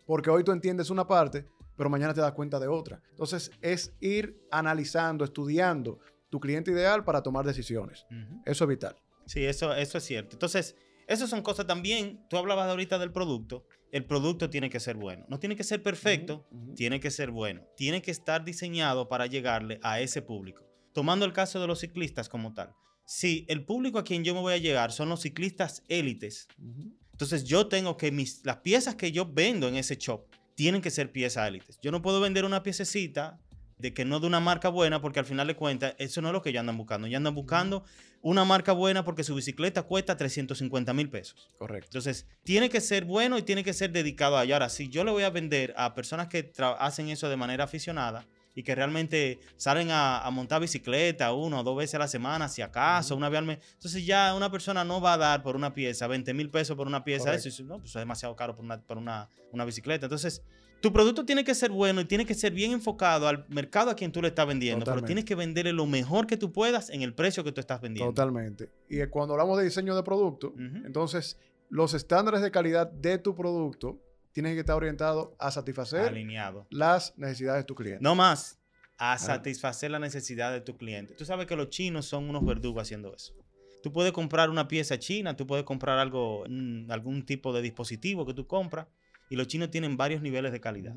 Porque 0.06 0.30
hoy 0.30 0.44
tú 0.44 0.52
entiendes 0.52 0.90
una 0.90 1.06
parte, 1.06 1.46
pero 1.80 1.90
mañana 1.90 2.14
te 2.14 2.20
das 2.20 2.34
cuenta 2.34 2.60
de 2.60 2.68
otra. 2.68 3.02
Entonces 3.12 3.52
es 3.62 3.94
ir 4.02 4.38
analizando, 4.52 5.24
estudiando 5.24 6.00
tu 6.30 6.42
cliente 6.42 6.72
ideal 6.72 7.06
para 7.06 7.24
tomar 7.24 7.46
decisiones. 7.46 8.06
Eso 8.46 8.66
es 8.66 8.68
vital. 8.68 8.98
Sí, 9.26 9.46
eso, 9.46 9.74
eso 9.74 9.98
es 9.98 10.04
cierto. 10.04 10.36
Entonces, 10.36 10.76
esas 11.08 11.30
son 11.30 11.42
cosas 11.42 11.66
también. 11.68 12.20
Tú 12.30 12.36
hablabas 12.36 12.70
ahorita 12.70 13.00
del 13.00 13.14
producto. 13.14 13.66
El 13.94 14.04
producto 14.04 14.50
tiene 14.50 14.70
que 14.70 14.81
ser 14.81 14.98
bueno. 14.98 15.26
No 15.30 15.40
tiene 15.40 15.56
que 15.56 15.64
ser 15.64 15.81
perfecto, 15.81 16.46
tiene 16.76 17.00
que 17.00 17.12
ser 17.12 17.31
bueno. 17.31 17.64
Tiene 17.78 18.02
que 18.02 18.12
estar 18.12 18.44
diseñado 18.44 19.08
para 19.08 19.28
llegarle 19.28 19.80
a 19.81 20.02
ese 20.02 20.22
público. 20.22 20.66
Tomando 20.94 21.24
el 21.26 21.31
caso 21.31 21.62
de 21.62 21.68
los 21.68 21.80
ciclistas 21.80 22.28
como 22.28 22.54
tal. 22.54 22.74
Si 23.06 23.46
el 23.48 23.64
público 23.64 24.00
a 24.00 24.04
quien 24.04 24.26
yo 24.26 24.34
me 24.36 24.42
voy 24.42 24.54
a 24.54 24.58
llegar 24.58 24.92
son 24.92 25.08
los 25.08 25.22
ciclistas 25.22 25.81
élites, 25.88 26.50
Ujú. 26.60 26.94
entonces 27.14 27.46
yo 27.46 27.68
tengo 27.68 27.96
que 27.96 28.12
mis, 28.12 28.46
las 28.46 28.58
piezas 28.58 28.96
que 28.96 29.14
yo 29.14 29.26
vendo 29.26 29.70
en 29.70 29.78
ese 29.78 29.96
shop 29.96 30.26
tienen 30.60 30.82
que 30.82 30.92
ser 30.92 31.10
piezas 31.14 31.48
élites. 31.48 31.80
Yo 31.82 31.90
no 31.90 32.02
puedo 32.02 32.20
vender 32.20 32.44
una 32.44 32.64
piececita 32.64 33.40
de 33.78 33.94
que 33.94 34.04
no 34.04 34.20
de 34.20 34.28
una 34.28 34.42
marca 34.42 34.68
buena 34.68 35.00
porque 35.00 35.20
al 35.20 35.26
final 35.26 35.48
de 35.48 35.56
cuentas 35.56 35.96
eso 36.00 36.22
no 36.22 36.28
es 36.28 36.34
lo 36.34 36.42
que 36.42 36.50
ellos 36.50 36.60
andan 36.60 36.76
buscando. 36.76 37.08
Ellos 37.08 37.16
andan 37.16 37.34
buscando 37.34 37.86
una 38.22 38.44
marca 38.44 38.74
buena 38.74 39.06
porque 39.06 39.24
su 39.24 39.34
bicicleta 39.34 39.84
cuesta 39.84 40.18
350 40.18 40.94
mil 40.94 41.10
pesos. 41.10 41.48
Correcto. 41.58 41.88
Entonces, 41.88 42.28
tiene 42.44 42.70
que 42.70 42.82
ser 42.82 43.06
bueno 43.06 43.38
y 43.38 43.44
tiene 43.44 43.64
que 43.64 43.72
ser 43.72 43.94
dedicado 43.94 44.38
a 44.38 44.44
ello. 44.44 44.56
Ahora, 44.56 44.68
si 44.68 44.90
yo 44.90 45.06
le 45.06 45.12
voy 45.12 45.24
a 45.24 45.30
vender 45.30 45.74
a 45.78 45.96
personas 45.96 46.28
que 46.28 46.52
hacen 46.78 47.08
eso 47.08 47.30
de 47.30 47.38
manera 47.38 47.64
aficionada 47.64 48.28
y 48.56 48.63
que 48.63 48.75
realmente 48.75 49.40
salen 49.57 49.92
a, 49.92 50.19
a 50.19 50.31
montar 50.31 50.62
bicicleta 50.62 51.34
una 51.34 51.60
o 51.60 51.63
dos 51.63 51.78
veces 51.78 51.96
a 51.96 52.00
la 52.00 52.07
semana, 52.07 52.50
si 52.50 52.62
acaso, 52.62 53.16
una 53.16 53.30
vez 53.30 53.40
al 53.40 53.46
mes, 53.46 53.60
entonces 53.74 54.06
ya 54.06 54.34
una 54.36 54.51
persona 54.51 54.84
no 54.84 55.01
va 55.01 55.13
a 55.13 55.18
dar 55.18 55.44
por 55.44 55.56
una 55.56 55.74
pieza 55.74 56.07
20 56.07 56.34
mil 56.34 56.50
pesos 56.50 56.75
por 56.75 56.88
una 56.88 57.04
pieza. 57.04 57.25
Correcto. 57.25 57.50
Eso, 57.50 57.63
no, 57.63 57.78
pues 57.80 57.90
es 57.90 58.00
demasiado 58.00 58.36
caro 58.36 58.56
por 58.56 58.66
una, 58.66 58.81
por 58.81 58.98
una, 58.98 59.30
una 59.51 59.66
bicicleta. 59.66 60.06
Entonces, 60.06 60.44
tu 60.81 60.94
producto 60.94 61.25
tiene 61.25 61.44
que 61.44 61.54
ser 61.56 61.72
bueno 61.72 62.01
y 62.01 62.06
tiene 62.06 62.25
que 62.25 62.34
ser 62.34 62.54
bien 62.54 62.72
enfocado 62.72 63.28
al 63.28 63.46
mercado 63.50 63.92
a 63.92 63.96
quien 63.96 64.12
tú 64.12 64.22
le 64.22 64.30
estás 64.30 64.48
vendiendo. 64.48 64.86
Pero 64.86 65.04
tienes 65.04 65.25
que 65.25 65.36
venderle 65.36 65.74
lo 65.74 65.86
mejor 65.86 66.25
que 66.25 66.38
tú 66.38 66.52
puedas 66.52 66.90
en 66.90 67.02
el 67.02 67.13
precio 67.13 67.44
que 67.44 67.52
tú 67.52 67.60
estás 67.60 67.81
vendiendo. 67.81 68.13
Totalmente. 68.13 68.69
Y 68.90 69.00
eh, 69.00 69.10
cuando 69.10 69.34
hablamos 69.34 69.57
de 69.57 69.66
diseño 69.66 69.95
de 69.95 70.04
producto, 70.04 70.54
entonces 70.57 71.38
los 71.69 71.94
estándares 71.94 72.42
de 72.42 72.52
calidad 72.52 72.90
de 72.90 73.18
tu 73.18 73.36
producto 73.36 74.00
tienen 74.31 74.54
que 74.54 74.62
estar 74.62 74.76
orientados 74.76 75.30
a 75.40 75.52
satisfacer 75.52 76.02
Alineado. 76.02 76.68
las 76.70 77.18
necesidades 77.18 77.64
de 77.64 77.66
tu 77.66 77.76
cliente. 77.76 78.04
No 78.04 78.16
más. 78.16 78.60
A 78.98 79.18
satisfacer 79.18 79.92
la 79.92 80.00
necesidad 80.00 80.52
de 80.52 80.60
tu 80.60 80.76
cliente. 80.76 81.14
Tú 81.14 81.24
sabes 81.24 81.48
que 81.48 81.56
los 81.56 81.70
chinos 81.70 82.06
son 82.06 82.30
unos 82.30 82.46
verdugos 82.46 82.81
haciendo 82.81 83.16
eso. 83.16 83.34
Tú 83.81 83.94
puedes 83.94 84.12
comprar 84.12 84.50
una 84.50 84.68
pieza 84.68 85.00
china, 85.00 85.38
tú 85.38 85.48
puedes 85.48 85.64
comprar 85.64 86.00
algo, 86.00 86.44
mm, 86.50 86.92
algún 86.92 87.26
tipo 87.26 87.54
de 87.54 87.62
dispositivo 87.62 88.26
que 88.26 88.34
tú 88.34 88.46
compras, 88.46 88.88
y 89.30 89.38
los 89.38 89.48
chinos 89.48 89.72
tienen 89.72 89.96
varios 89.96 90.22
niveles 90.22 90.52
de 90.52 90.60
calidad. 90.60 90.96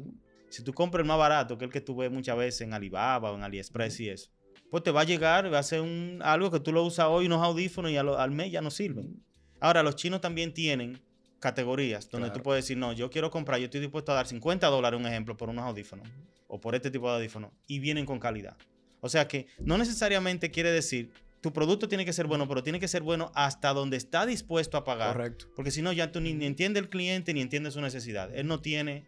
Si 0.49 0.65
tú 0.65 0.73
compras 0.73 1.03
el 1.03 1.07
más 1.07 1.19
barato, 1.19 1.57
que 1.57 1.65
es 1.65 1.69
el 1.69 1.73
que 1.73 1.81
tú 1.81 1.95
ves 1.95 2.11
muchas 2.11 2.37
veces 2.37 2.63
en 2.63 2.75
Alibaba 2.75 3.31
o 3.31 3.37
en 3.37 3.45
AliExpress 3.45 4.01
y 4.01 4.09
eso, 4.09 4.31
pues 4.71 4.83
te 4.83 4.91
va 4.91 5.03
a 5.03 5.05
llegar, 5.05 5.53
va 5.53 5.61
a 5.61 5.63
ser 5.63 5.81
un, 5.81 6.19
algo 6.23 6.51
que 6.51 6.59
tú 6.59 6.73
lo 6.73 6.83
usas 6.83 7.07
hoy, 7.09 7.27
unos 7.27 7.43
audífonos, 7.43 7.91
y 7.93 7.97
al 7.97 8.31
mes 8.33 8.51
ya 8.51 8.63
no 8.63 8.71
sirven. 8.71 9.23
Ahora, 9.61 9.85
los 9.85 9.95
chinos 9.95 10.21
también 10.21 10.53
tienen 10.53 11.01
categorías 11.43 12.09
donde 12.09 12.29
Claro. 12.29 12.39
tú 12.39 12.43
puedes 12.45 12.65
decir, 12.65 12.77
no, 12.79 12.93
yo 12.93 13.11
quiero 13.11 13.31
comprar, 13.31 13.59
yo 13.59 13.65
estoy 13.67 13.81
dispuesto 13.81 14.13
a 14.13 14.15
dar 14.15 14.27
50 14.27 14.67
dólares, 14.69 14.99
un 14.99 15.07
ejemplo, 15.07 15.37
por 15.37 15.49
unos 15.51 15.65
audífonos 15.65 16.09
o 16.47 16.61
por 16.61 16.75
este 16.75 16.91
tipo 16.91 17.09
de 17.11 17.17
audífonos 17.17 17.51
y 17.67 17.81
vienen 17.81 18.07
con 18.07 18.19
calidad. 18.21 18.57
O 19.01 19.09
sea 19.09 19.27
que 19.27 19.47
no 19.59 19.77
necesariamente 19.77 20.51
quiere 20.53 20.71
decir, 20.71 21.11
tu 21.41 21.53
producto 21.53 21.89
tiene 21.89 22.05
que 22.05 22.13
ser 22.13 22.27
bueno, 22.29 22.47
pero 22.47 22.63
tiene 22.63 22.79
que 22.79 22.87
ser 22.87 23.03
bueno 23.03 23.33
hasta 23.35 23.73
donde 23.73 23.97
está 23.97 24.25
dispuesto 24.25 24.77
a 24.77 24.85
pagar. 24.85 25.17
Correcto. 25.17 25.47
Porque 25.57 25.73
si 25.73 25.83
no, 25.83 25.93
ya 25.93 26.13
tú 26.13 26.21
ni, 26.21 26.33
ni 26.35 26.47
entiende 26.47 26.79
el 26.79 26.89
cliente 26.89 27.35
ni 27.35 27.41
entiende 27.41 27.73
su 27.73 27.81
necesidad. 27.81 28.31
Él 28.35 28.47
no 28.47 28.61
tiene, 28.61 29.05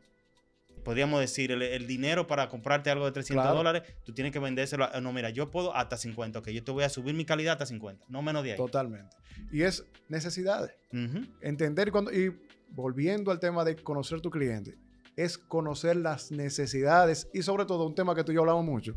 podríamos 0.85 1.19
decir, 1.21 1.51
el, 1.51 1.63
el 1.63 1.87
dinero 1.87 2.27
para 2.27 2.49
comprarte 2.49 2.91
algo 2.91 3.07
de 3.07 3.13
300 3.13 3.43
Claro. 3.45 3.57
dólares. 3.57 3.83
Tú 4.05 4.13
tienes 4.13 4.33
que 4.33 4.39
vendérselo. 4.39 4.85
a- 4.85 5.01
no, 5.01 5.13
mira, 5.13 5.31
yo 5.31 5.51
puedo 5.51 5.75
hasta 5.75 5.97
50. 5.97 6.39
Ok, 6.41 6.49
yo 6.51 6.63
te 6.63 6.71
voy 6.71 6.85
a 6.85 6.89
subir 6.89 7.15
mi 7.15 7.25
calidad 7.25 7.53
hasta 7.55 7.67
50. 7.67 8.05
No 8.09 8.23
menos 8.23 8.45
de 8.45 8.53
ahí. 8.53 8.57
Totalmente. 8.57 9.17
Y 9.51 9.63
es 9.63 9.85
necesidades. 10.09 10.73
Entender 11.41 11.91
cuando, 11.91 12.13
y 12.13 12.37
volviendo 12.71 13.31
al 13.31 13.41
tema 13.41 13.65
de 13.65 13.77
conocer 13.77 14.21
tu 14.21 14.31
cliente, 14.31 14.77
es 15.17 15.39
conocer 15.39 15.97
las 15.97 16.31
necesidades 16.33 17.29
y 17.33 17.43
sobre 17.43 17.65
todo 17.67 17.87
un 17.87 17.95
tema 17.95 18.15
que 18.15 18.25
tú 18.25 18.33
y 18.33 18.35
yo 18.37 18.41
hablamos 18.41 18.65
mucho, 18.65 18.95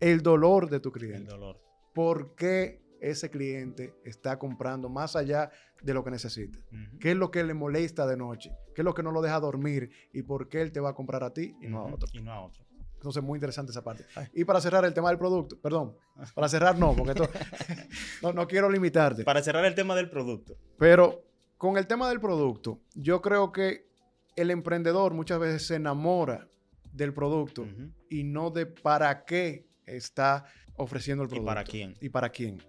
el 0.00 0.22
dolor 0.22 0.68
de 0.70 0.80
tu 0.80 0.88
El 0.90 0.92
cliente. 0.94 1.30
dolor. 1.30 1.60
¿Por 1.94 2.34
qué 2.36 2.80
ese 3.00 3.30
cliente 3.30 3.94
está 4.04 4.38
comprando 4.38 4.88
más 4.88 5.16
allá 5.16 5.50
de 5.82 5.94
lo 5.94 6.04
que 6.04 6.10
necesita? 6.10 6.58
¿Qué 7.00 7.12
es 7.12 7.16
lo 7.16 7.30
que 7.30 7.44
le 7.44 7.54
molesta 7.54 8.06
de 8.06 8.16
noche? 8.16 8.52
¿Qué 8.74 8.82
es 8.82 8.84
lo 8.84 8.94
que 8.94 9.02
no 9.02 9.12
lo 9.12 9.22
deja 9.22 9.38
dormir? 9.40 9.90
¿Y 10.12 10.22
por 10.22 10.48
qué 10.48 10.62
él 10.62 10.72
te 10.72 10.80
va 10.80 10.90
a 10.90 10.94
comprar 10.94 11.24
a 11.24 11.32
ti 11.32 11.56
y 11.60 11.68
no 11.68 11.80
a 11.80 11.84
otro? 11.94 12.08
Y 12.12 12.20
no 12.20 12.32
a 12.32 12.40
otro. 12.42 12.64
Entonces, 12.94 13.22
muy 13.22 13.36
interesante 13.36 13.70
esa 13.70 13.84
parte. 13.84 14.04
Ay. 14.14 14.26
Y 14.34 14.44
para 14.44 14.60
cerrar 14.60 14.84
el 14.84 14.94
tema 14.94 15.10
del 15.10 15.18
producto, 15.18 15.60
perdón, 15.60 15.96
para 16.34 16.48
cerrar 16.48 16.78
no, 16.78 16.94
porque 16.96 17.12
esto, 17.12 17.28
no, 18.22 18.32
no 18.32 18.46
quiero 18.48 18.70
limitarte. 18.70 19.22
Para 19.22 19.42
cerrar 19.42 19.64
el 19.64 19.74
tema 19.74 19.94
del 19.94 20.10
producto. 20.10 20.56
Pero 20.78 21.22
con 21.56 21.76
el 21.76 21.86
tema 21.86 22.08
del 22.08 22.20
producto, 22.20 22.80
yo 22.94 23.22
creo 23.22 23.52
que 23.52 23.86
el 24.34 24.50
emprendedor 24.50 25.14
muchas 25.14 25.38
veces 25.38 25.66
se 25.66 25.76
enamora 25.76 26.48
del 26.92 27.12
producto 27.12 27.66
y 28.08 28.24
no 28.24 28.50
de 28.50 28.66
para 28.66 29.24
qué 29.24 29.68
está 29.84 30.46
ofreciendo 30.76 31.22
el 31.24 31.28
¿Y 31.28 31.30
producto. 31.30 31.46
para 31.46 31.64
quién? 31.64 31.94
Y 32.00 32.08
para 32.08 32.28
quién. 32.30 32.62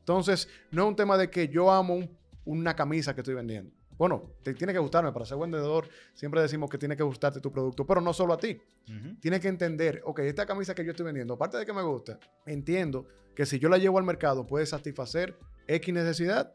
Entonces, 0.00 0.48
no 0.70 0.82
es 0.82 0.88
un 0.88 0.96
tema 0.96 1.16
de 1.16 1.30
que 1.30 1.48
yo 1.48 1.70
amo 1.70 1.94
un- 1.94 2.10
una 2.44 2.74
camisa 2.74 3.14
que 3.14 3.20
estoy 3.20 3.34
vendiendo. 3.34 3.70
Bueno, 3.96 4.32
te 4.42 4.52
tiene 4.54 4.72
que 4.72 4.78
gustarme. 4.80 5.12
Para 5.12 5.24
ser 5.24 5.38
vendedor, 5.38 5.88
siempre 6.14 6.40
decimos 6.42 6.68
que 6.68 6.76
tiene 6.78 6.96
que 6.96 7.04
gustarte 7.04 7.40
tu 7.40 7.52
producto, 7.52 7.86
pero 7.86 8.00
no 8.00 8.12
solo 8.12 8.32
a 8.32 8.38
ti. 8.38 8.58
Ujú. 8.88 9.14
Tienes 9.20 9.38
que 9.40 9.48
entender, 9.48 10.02
ok, 10.04 10.20
esta 10.20 10.44
camisa 10.44 10.74
que 10.74 10.84
yo 10.84 10.90
estoy 10.90 11.06
vendiendo, 11.06 11.34
aparte 11.34 11.56
de 11.58 11.64
que 11.66 11.72
me 11.72 11.82
gusta, 11.82 12.18
entiendo 12.46 13.06
que 13.36 13.46
si 13.46 13.58
yo 13.60 13.68
la 13.68 13.78
llevo 13.78 13.98
al 13.98 14.04
mercado 14.04 14.44
puede 14.46 14.66
satisfacer 14.66 15.38
X 15.68 15.94
necesidad 15.94 16.52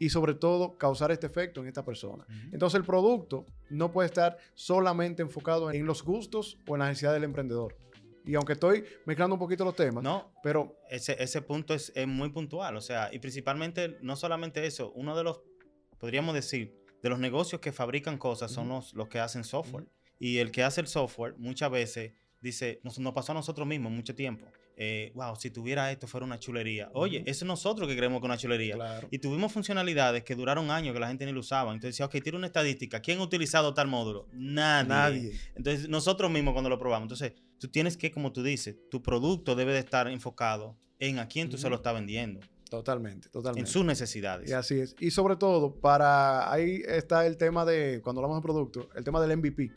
y 0.00 0.10
sobre 0.10 0.34
todo 0.34 0.76
causar 0.76 1.12
este 1.12 1.26
efecto 1.26 1.60
en 1.60 1.68
esta 1.68 1.84
persona. 1.84 2.26
Entonces 2.50 2.76
el 2.80 2.84
producto 2.84 3.46
no 3.70 3.92
puede 3.92 4.06
estar 4.06 4.36
solamente 4.54 5.22
enfocado 5.22 5.70
en 5.70 5.86
los 5.86 6.02
gustos 6.02 6.58
o 6.66 6.74
en 6.74 6.80
la 6.80 6.88
necesidad 6.88 7.12
del 7.12 7.22
emprendedor. 7.24 7.76
Y 8.28 8.34
aunque 8.34 8.52
estoy 8.52 8.84
mezclando 9.06 9.34
un 9.36 9.40
poquito 9.40 9.64
los 9.64 9.74
temas, 9.74 10.04
No, 10.04 10.32
pero 10.42 10.76
ese, 10.90 11.16
ese 11.22 11.40
punto 11.40 11.72
es, 11.72 11.90
es 11.94 12.06
muy 12.06 12.28
puntual. 12.28 12.76
O 12.76 12.80
sea, 12.80 13.08
y 13.12 13.18
principalmente, 13.18 13.96
no 14.02 14.16
solamente 14.16 14.66
eso, 14.66 14.92
uno 14.94 15.16
de 15.16 15.24
los, 15.24 15.40
podríamos 15.98 16.34
decir, 16.34 16.76
de 17.02 17.08
los 17.08 17.18
negocios 17.18 17.60
que 17.60 17.72
fabrican 17.72 18.18
cosas 18.18 18.52
son 18.52 18.66
Ujú. 18.66 18.74
los, 18.76 18.92
los 18.94 19.08
que 19.08 19.18
hacen 19.18 19.44
software. 19.44 19.86
Y 20.18 20.38
el 20.38 20.50
que 20.50 20.62
hace 20.62 20.80
el 20.82 20.88
software 20.88 21.34
muchas 21.38 21.70
veces 21.70 22.12
dice, 22.40 22.80
nos, 22.84 22.98
nos 22.98 23.14
pasó 23.14 23.32
a 23.32 23.34
nosotros 23.36 23.66
mismos 23.66 23.92
mucho 23.92 24.14
tiempo. 24.14 24.46
Eh, 24.80 25.10
wow, 25.14 25.34
si 25.34 25.50
tuviera 25.50 25.90
esto 25.90 26.06
fuera 26.06 26.24
una 26.26 26.38
chulería. 26.38 26.90
Oye, 26.92 27.20
Ujú. 27.20 27.30
eso 27.30 27.44
es 27.44 27.48
nosotros 27.48 27.88
que 27.88 27.96
creemos 27.96 28.20
que 28.20 28.26
es 28.26 28.28
una 28.28 28.36
chulería. 28.38 28.74
claro, 28.74 29.08
Y 29.10 29.18
tuvimos 29.18 29.50
funcionalidades 29.52 30.22
que 30.22 30.34
duraron 30.36 30.70
años 30.70 30.92
que 30.92 31.00
la 31.00 31.08
gente 31.08 31.24
ni 31.26 31.32
lo 31.32 31.40
usaba. 31.40 31.72
Entonces 31.72 31.94
decía, 31.96 32.06
ok, 32.06 32.22
tira 32.22 32.36
una 32.36 32.46
estadística. 32.46 33.00
¿Quién 33.00 33.18
ha 33.18 33.22
utilizado 33.22 33.72
tal 33.74 33.88
módulo? 33.88 34.28
Nadie. 34.32 34.88
nadie. 34.88 35.40
Entonces, 35.56 35.88
nosotros 35.88 36.30
mismos 36.30 36.52
cuando 36.52 36.68
lo 36.70 36.78
probamos. 36.78 37.06
Entonces, 37.06 37.32
tú 37.58 37.68
tienes 37.68 37.96
que, 37.96 38.10
como 38.10 38.32
tú 38.32 38.42
dices, 38.42 38.76
tu 38.90 39.02
producto 39.02 39.54
debe 39.54 39.72
de 39.72 39.80
estar 39.80 40.08
enfocado 40.08 40.76
en 40.98 41.18
a 41.18 41.28
quién 41.28 41.48
tú 41.48 41.58
se 41.58 41.68
lo 41.70 41.76
estás 41.76 41.94
vendiendo, 41.94 42.40
Totalmente, 42.70 43.28
en 43.28 43.32
totalmente. 43.32 43.70
sus 43.70 43.84
necesidades. 43.84 44.50
Y 44.50 44.52
así 44.52 44.80
es. 44.80 44.94
Y 45.00 45.10
sobre 45.10 45.36
todo, 45.36 45.74
para 45.80 46.52
ahí 46.52 46.82
está 46.86 47.26
el 47.26 47.36
tema 47.36 47.64
de, 47.64 48.00
cuando 48.02 48.20
hablamos 48.20 48.38
de 48.38 48.42
producto, 48.42 48.88
el 48.94 49.04
tema 49.04 49.20
del 49.24 49.36
MVP, 49.38 49.70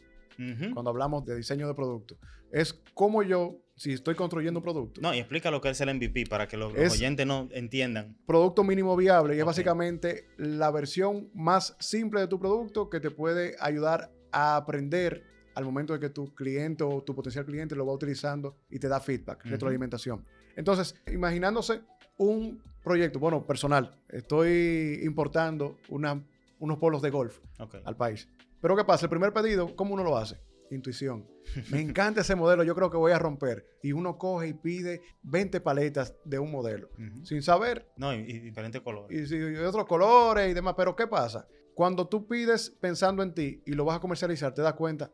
cuando 0.74 0.90
hablamos 0.90 1.24
de 1.26 1.36
diseño 1.36 1.68
de 1.68 1.74
producto. 1.76 2.18
Es 2.52 2.74
como 2.96 3.22
yo, 3.24 3.60
si 3.76 3.94
estoy 3.94 4.16
construyendo 4.16 4.60
un 4.60 4.64
producto, 4.64 5.00
No, 5.00 5.14
y 5.14 5.20
explica 5.20 5.50
lo 5.52 5.62
que 5.62 5.70
es 5.70 5.80
el 5.82 5.94
MVP 5.94 6.26
para 6.26 6.48
que 6.48 6.58
los, 6.58 6.74
los 6.74 6.82
Es- 6.82 6.94
oyentes 6.94 7.26
no 7.26 7.48
entiendan. 7.52 8.18
producto 8.26 8.64
mínimo 8.64 8.96
viable 8.98 9.36
y 9.36 9.40
es 9.40 9.46
básicamente 9.46 10.26
la 10.38 10.70
versión 10.72 11.30
más 11.34 11.76
simple 11.80 12.20
de 12.22 12.28
tu 12.28 12.40
producto 12.40 12.90
que 12.90 13.00
te 13.00 13.10
puede 13.12 13.56
ayudar 13.60 14.12
a 14.34 14.56
aprender 14.58 15.24
al 15.56 15.66
momento 15.66 15.94
de 15.94 16.00
que 16.00 16.10
tu 16.10 16.34
cliente 16.34 16.84
o 16.84 17.02
tu 17.04 17.14
potencial 17.16 17.46
cliente 17.46 17.76
lo 17.76 17.86
va 17.86 17.94
utilizando 17.94 18.56
y 18.70 18.80
te 18.80 18.88
da 18.88 19.00
feedback, 19.00 19.46
retroalimentación. 19.46 20.26
Entonces, 20.56 20.96
imaginándose 21.12 21.82
un 22.18 22.62
proyecto, 22.84 23.20
bueno, 23.20 23.46
personal, 23.46 23.98
estoy 24.10 25.00
importando 25.04 25.78
una- 25.90 26.24
unos 26.60 26.78
polos 26.78 27.02
de 27.02 27.10
golf 27.10 27.40
al 27.86 27.96
país. 27.96 28.28
Pero 28.62 28.76
¿qué 28.76 28.84
pasa? 28.84 29.06
El 29.06 29.10
primer 29.10 29.34
pedido, 29.34 29.76
¿cómo 29.76 29.94
uno 29.94 30.04
lo 30.04 30.18
hace? 30.18 30.38
Intuición. 30.70 31.28
Me 31.72 31.82
encanta 31.82 32.22
ese 32.22 32.36
modelo, 32.36 32.64
yo 32.64 32.76
creo 32.76 32.90
que 32.90 32.98
voy 32.98 33.12
a 33.12 33.20
romper. 33.20 33.66
Y 33.84 33.92
uno 33.92 34.18
coge 34.18 34.50
y 34.50 34.54
pide 34.54 35.02
20 35.24 35.60
paletas 35.62 36.16
de 36.24 36.40
un 36.40 36.52
modelo, 36.52 36.90
sin 37.24 37.42
saber, 37.42 37.88
No, 37.98 38.14
y, 38.14 38.20
y 38.20 38.40
diferentes 38.40 38.82
colores. 38.82 39.32
y, 39.32 39.36
y 39.36 39.56
otros 39.58 39.86
colores 39.86 40.50
y 40.50 40.54
demás. 40.54 40.76
Pero 40.78 40.96
¿qué 40.96 41.08
pasa? 41.08 41.48
Cuando 41.74 42.08
tú 42.08 42.28
pides 42.28 42.70
pensando 42.80 43.24
en 43.24 43.34
ti 43.34 43.62
y 43.66 43.74
lo 43.74 43.84
vas 43.86 43.98
a 43.98 44.00
comercializar, 44.00 44.54
te 44.54 44.62
das 44.62 44.74
cuenta, 44.76 45.12